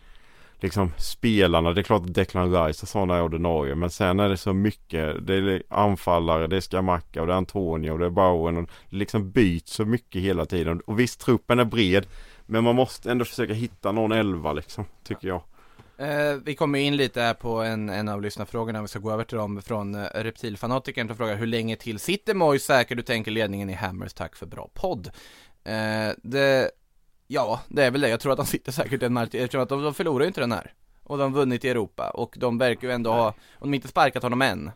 [0.65, 1.73] liksom spelarna.
[1.73, 3.75] Det är klart att Declan Rice och sådana är ordinarie.
[3.75, 5.27] Men sen är det så mycket.
[5.27, 8.57] Det är anfallare, det är Skamacka och det är Antonio och det är Bowen.
[8.57, 10.81] Och det liksom byts så mycket hela tiden.
[10.81, 12.07] Och visst, truppen är bred.
[12.47, 15.43] Men man måste ändå försöka hitta någon elva liksom, tycker jag.
[15.99, 19.25] Eh, vi kommer in lite här på en, en av lyssnarfrågorna, vi ska gå över
[19.25, 22.95] till dem från eh, Reptilfanatikern som frågar hur länge till sitter Moise säker?
[22.95, 25.11] Du tänker ledningen i Hammers, tack för bra podd.
[25.65, 26.71] Eh, det,
[27.35, 29.68] ja, det är väl det, jag tror att de sitter säkert en match, eftersom att
[29.68, 30.72] de, de förlorar ju inte den här.
[31.03, 33.26] Och de har vunnit i Europa, och de verkar ju ändå ha,
[33.59, 34.70] om de inte sparkat honom än.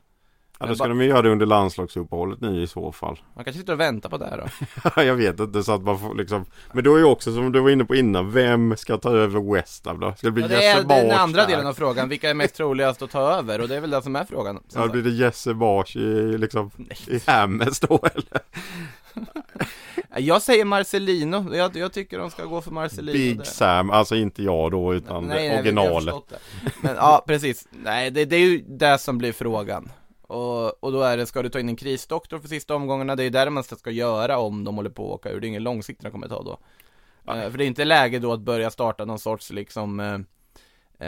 [0.60, 3.18] Ja, då ska de ju göra det under landslagsuppehållet nu i så fall.
[3.34, 4.48] Man kanske sitter och väntar på det här
[4.94, 5.02] då.
[5.02, 7.60] jag vet inte så att man får liksom Men då är ju också som du
[7.60, 10.14] var inne på innan Vem ska ta över West Ham då?
[10.16, 11.48] Ska det bli Ja, det Jesse är den Marsch andra där?
[11.48, 13.60] delen av frågan, vilka är mest troligast att ta över?
[13.60, 14.62] Och det är väl det som är frågan.
[14.74, 16.70] Ja blir det Jesse Marsch i liksom
[17.06, 18.40] I Hammers då eller?
[20.16, 23.44] Jag säger Marcelino, jag, jag tycker de ska gå för Marcelino Big där.
[23.44, 26.38] Sam, alltså inte jag då utan Nej, nej, originalet det.
[26.82, 27.68] Men ja, precis.
[27.70, 29.90] Nej, det, det är ju det som blir frågan.
[30.28, 33.16] Och, och då är det, ska du ta in en krisdoktor för sista omgångarna?
[33.16, 35.40] Det är ju där man ska göra om de håller på att åka ur.
[35.40, 36.58] Det är ingen långsiktigt de kommer ta då.
[37.32, 40.18] Eh, för det är inte läge då att börja starta någon sorts liksom eh,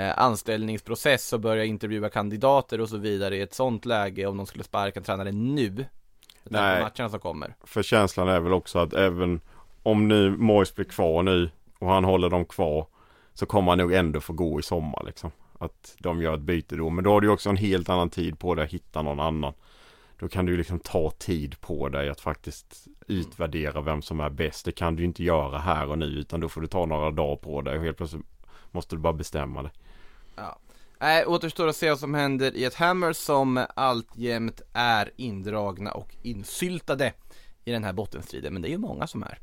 [0.00, 4.46] eh, anställningsprocess och börja intervjua kandidater och så vidare i ett sånt läge om de
[4.46, 5.86] skulle sparka nu.
[6.44, 6.82] Med tanke på Nej.
[6.82, 7.54] matcherna som kommer.
[7.64, 9.40] För känslan är väl också att även
[9.82, 12.86] Om nu Moyes blir kvar nu Och han håller dem kvar
[13.34, 15.30] Så kommer han nog ändå få gå i sommar liksom
[15.62, 16.90] att de gör ett byte då.
[16.90, 19.52] Men då har du också en helt annan tid på dig att hitta någon annan.
[20.18, 24.30] Då kan du ju liksom ta tid på dig att faktiskt utvärdera vem som är
[24.30, 24.64] bäst.
[24.64, 27.10] Det kan du ju inte göra här och nu utan då får du ta några
[27.10, 28.26] dagar på dig och helt plötsligt
[28.70, 29.72] Måste du bara bestämma dig.
[30.36, 30.58] Ja.
[31.00, 36.16] Nej, återstår att se vad som händer i ett Hammer som alltjämt är indragna och
[36.22, 37.12] insyltade
[37.64, 39.38] i den här bottenstriden, men det är ju många som är.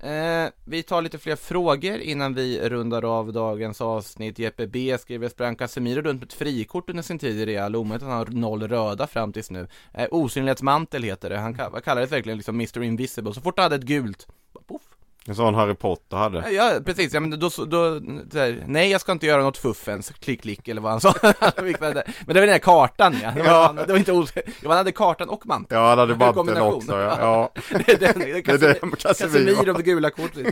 [0.00, 4.38] Eh, vi tar lite fler frågor innan vi rundar av dagens avsnitt.
[4.38, 8.02] Jeppe B skriver, sprang Casemiro runt med ett frikort under sin tid i Real, omöjligt
[8.02, 9.68] att han har noll röda fram tills nu.
[9.94, 13.82] Eh, osynlighetsmantel heter det, han kallades verkligen liksom Mr Invisible, så fort han hade ett
[13.82, 14.26] gult,
[14.66, 14.82] poff,
[15.28, 16.50] en sån Harry Potter hade.
[16.50, 20.10] Ja precis, ja, men då, då, där, nej jag ska inte göra något fuff ens,
[20.10, 21.14] klick klick eller vad han sa.
[21.22, 23.72] Men det var den där kartan ja, det var, ja.
[23.86, 24.32] det var inte os...
[24.62, 25.80] han hade kartan och manteln.
[25.80, 27.52] Ja han hade manteln också ja, ja.
[27.86, 30.46] det är den, det är den Casemiro det gula kortet,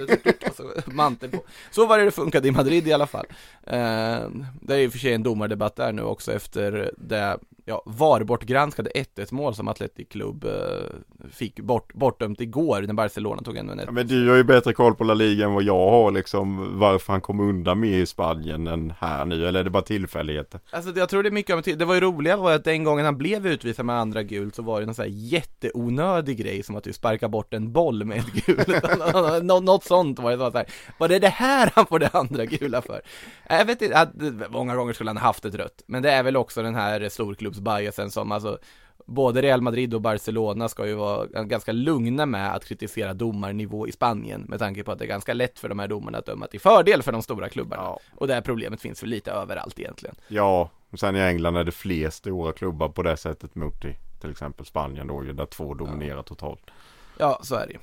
[0.44, 1.42] alltså, mantel på.
[1.70, 3.26] Så var det det funkade i Madrid i alla fall.
[3.66, 3.72] Uh,
[4.60, 8.90] Det är i och för sig en domardebatt där nu också efter det ja, VAR-bortgranskade
[8.90, 10.50] 1-1 mål som Atletic Club eh,
[11.32, 14.94] fick bort, bortdömt igår när Barcelona tog en ja, Men du har ju bättre koll
[14.94, 18.66] på La Liga än vad jag har liksom varför han kom undan med i Spanien
[18.66, 20.60] än här nu, eller är det bara tillfälligheter?
[20.70, 23.04] Alltså jag tror det är mycket av det var ju roliga var att den gången
[23.04, 26.76] han blev utvisad med andra gult så var det någon sån här jätteonödig grej som
[26.76, 28.68] att du sparkar bort en boll med ett gult
[29.42, 30.66] Nå Något sånt var det så här,
[30.98, 33.00] var det det här han får det andra gula för?
[33.48, 34.10] Jag vet inte,
[34.50, 37.55] många gånger skulle han haft ett rött, men det är väl också den här storklubb
[37.60, 38.58] biasen som alltså
[39.06, 43.92] både Real Madrid och Barcelona ska ju vara ganska lugna med att kritisera domarnivå i
[43.92, 46.46] Spanien med tanke på att det är ganska lätt för de här domarna att döma
[46.46, 47.82] till fördel för de stora klubbarna.
[47.82, 48.00] Ja.
[48.14, 50.16] Och det här problemet finns väl lite överallt egentligen.
[50.28, 53.94] Ja, och sen i England är det fler stora klubbar på det sättet mot till,
[54.20, 56.22] till exempel Spanien då, där två dominerar ja.
[56.22, 56.70] totalt.
[57.18, 57.78] Ja, så är det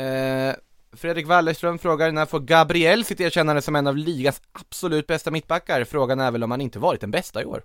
[0.00, 0.54] eh,
[0.96, 5.84] Fredrik Wallerström frågar när får Gabriel sitt erkännande som en av ligans absolut bästa mittbackar?
[5.84, 7.62] Frågan är väl om han inte varit den bästa i år?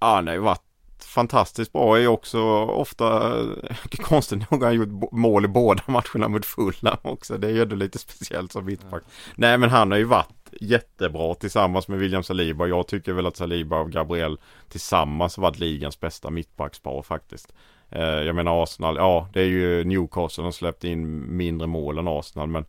[0.00, 0.62] Ja, han har ju varit
[1.02, 1.98] fantastiskt bra.
[1.98, 3.32] Är också ofta,
[3.90, 7.38] konstigt nog har han gjort mål i båda matcherna mot Fulham också.
[7.38, 9.02] Det gör det lite speciellt som mittback.
[9.02, 9.34] Mm.
[9.36, 10.28] Nej men han har ju varit
[10.60, 12.66] jättebra tillsammans med William Saliba.
[12.66, 14.38] Jag tycker väl att Saliba och Gabriel
[14.68, 17.52] tillsammans varit ligans bästa mittbackspar faktiskt.
[17.90, 22.08] Eh, jag menar Arsenal, ja det är ju Newcastle som släppt in mindre mål än
[22.08, 22.64] Arsenal men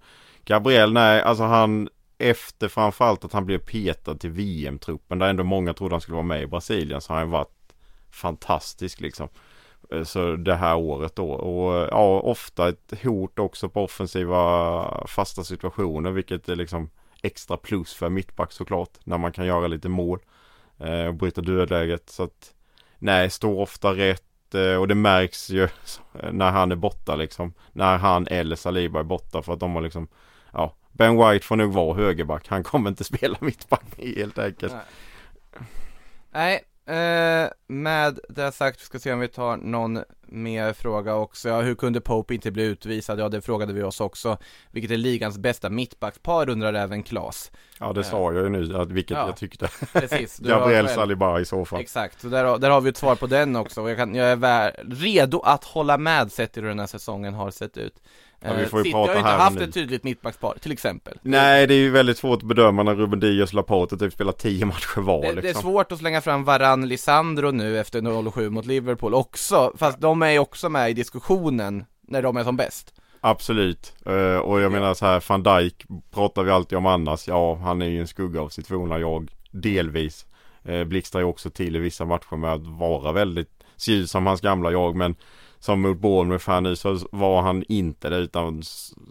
[0.45, 5.73] Gabriel, nej alltså han efter framförallt att han blev petad till VM-truppen där ändå många
[5.73, 7.64] trodde han skulle vara med i Brasilien så har han varit
[8.15, 9.29] fantastisk liksom.
[9.91, 11.29] Eh, så det här året då.
[11.31, 16.89] Och eh, ja ofta ett hot också på offensiva fasta situationer vilket är liksom
[17.23, 20.19] extra plus för mittback såklart när man kan göra lite mål
[20.79, 22.09] eh, och bryta dödläget.
[22.09, 22.53] Så att
[22.99, 25.67] nej står ofta rätt eh, och det märks ju
[26.31, 27.53] när han är borta liksom.
[27.71, 30.07] När han eller Saliba är borta för att de har liksom
[30.51, 32.47] ja Ben White får nog vara högerback.
[32.47, 34.73] Han kommer inte spela mittback helt enkelt.
[34.73, 35.61] Nej.
[36.31, 41.49] nej Eh, med det sagt, vi ska se om vi tar någon mer fråga också.
[41.49, 43.19] Ja, hur kunde Pope inte bli utvisad?
[43.19, 44.37] Ja, det frågade vi oss också.
[44.71, 47.51] Vilket är ligans bästa mittbackspar undrar även Klas.
[47.79, 49.67] Ja, det sa jag ju nu, att vilket ja, jag tyckte.
[49.93, 50.39] Precis.
[50.43, 51.79] Gabriel Saliba i så fall.
[51.79, 53.81] Exakt, så där, där har vi ett svar på den också.
[53.81, 57.51] Och jag, kan, jag är redo att hålla med sett hur den här säsongen har
[57.51, 58.01] sett ut.
[58.47, 59.63] Ja, vi får ju City prata har ju inte haft nu.
[59.63, 61.17] ett tydligt mittbackspar, till exempel.
[61.21, 64.31] Nej, det är ju väldigt svårt att bedöma när Ruben Diaz och Laporte typ spelar
[64.31, 65.41] 10 matcher var det, liksom.
[65.41, 70.01] det är svårt att slänga fram Varann Lisandro nu efter 0-7 mot Liverpool också, fast
[70.01, 72.93] de är ju också med i diskussionen när de är som bäst.
[73.21, 77.27] Absolut, uh, och jag menar så här, van Dijk pratar vi alltid om annars.
[77.27, 80.25] Ja, han är ju en skugga av sitt forna jag, delvis.
[80.69, 84.25] Uh, blixtrar ju också till i vissa matcher med att vara väldigt, se ut som
[84.25, 85.15] hans gamla jag, men
[85.65, 88.63] som mot Bournemouth här nu så var han inte det utan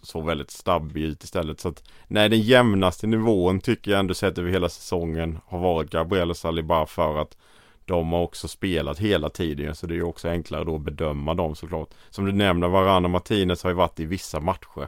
[0.03, 1.59] såg väldigt stabbig ut istället.
[1.59, 5.89] Så att nej den jämnaste nivån tycker jag ändå sett över hela säsongen har varit
[5.89, 7.37] Gabriel och Saliba för att
[7.85, 11.55] de har också spelat hela tiden så det är också enklare då att bedöma dem
[11.55, 11.89] såklart.
[12.09, 14.87] Som du nämner, Varann och Martinez har ju varit i vissa matcher.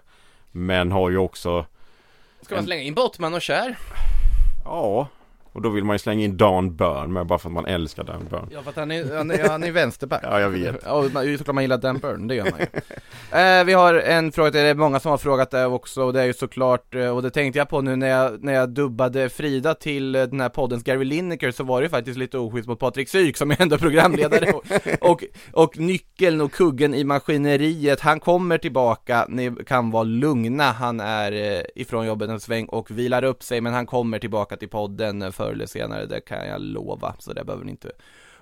[0.52, 1.66] Men har ju också
[2.42, 3.78] Ska man slänga in Bottman och Kär?
[4.66, 5.08] Ja,
[5.58, 8.04] och då vill man ju slänga in Dan Burn med bara för att man älskar
[8.04, 8.50] Dan Burn.
[8.52, 10.22] Ja för att han är, han är, han är vänsterback.
[10.24, 10.76] ja jag vet.
[10.86, 12.66] Ja, såklart man gillar Dan Burn, det gör man ju.
[13.40, 16.22] eh, vi har en fråga, det är många som har frågat det också och det
[16.22, 19.30] är ju såklart, eh, och det tänkte jag på nu när jag, när jag dubbade
[19.30, 22.68] Frida till eh, den här poddens Gary Lineker så var det ju faktiskt lite oschysst
[22.68, 24.66] mot Patrik Syk som är ändå programledare och,
[25.10, 31.00] och, och nyckeln och kuggen i maskineriet, han kommer tillbaka, ni kan vara lugna, han
[31.00, 34.70] är eh, ifrån jobbet en sväng och vilar upp sig men han kommer tillbaka till
[34.70, 37.92] podden för förr eller senare, det kan jag lova, så det behöver ni inte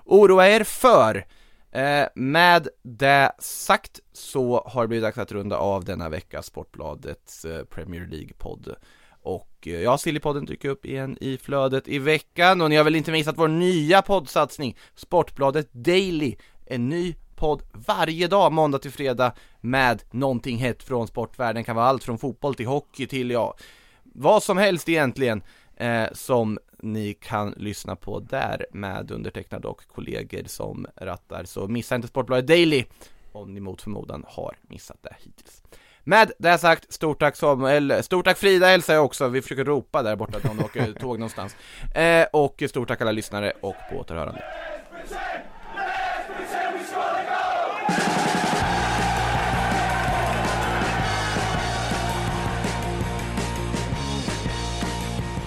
[0.05, 1.25] oroa er för.
[1.71, 7.45] Eh, med det sagt så har det blivit dags att runda av denna vecka Sportbladets
[7.45, 8.75] eh, Premier League-podd.
[9.21, 12.95] Och eh, ja, Sillypodden dyker upp igen i flödet i veckan och ni har väl
[12.95, 16.35] inte missat vår nya poddsatsning Sportbladet Daily,
[16.65, 21.61] en ny podd varje dag, måndag till fredag med någonting hett från sportvärlden.
[21.61, 23.55] Det kan vara allt från fotboll till hockey till ja,
[24.03, 25.43] vad som helst egentligen.
[25.77, 31.43] eh, som ni kan lyssna på där med undertecknad och kollegor som rattar.
[31.43, 32.85] Så missa inte Sportbladet Daily
[33.31, 35.63] om ni mot förmodan har missat det hittills.
[36.03, 40.03] Med det sagt, stort tack Samuel, stort tack Frida hälsar jag också, vi försöker ropa
[40.03, 41.55] där borta att någon åker tåg någonstans.
[41.95, 44.43] Eh, och stort tack alla lyssnare och på återhörande.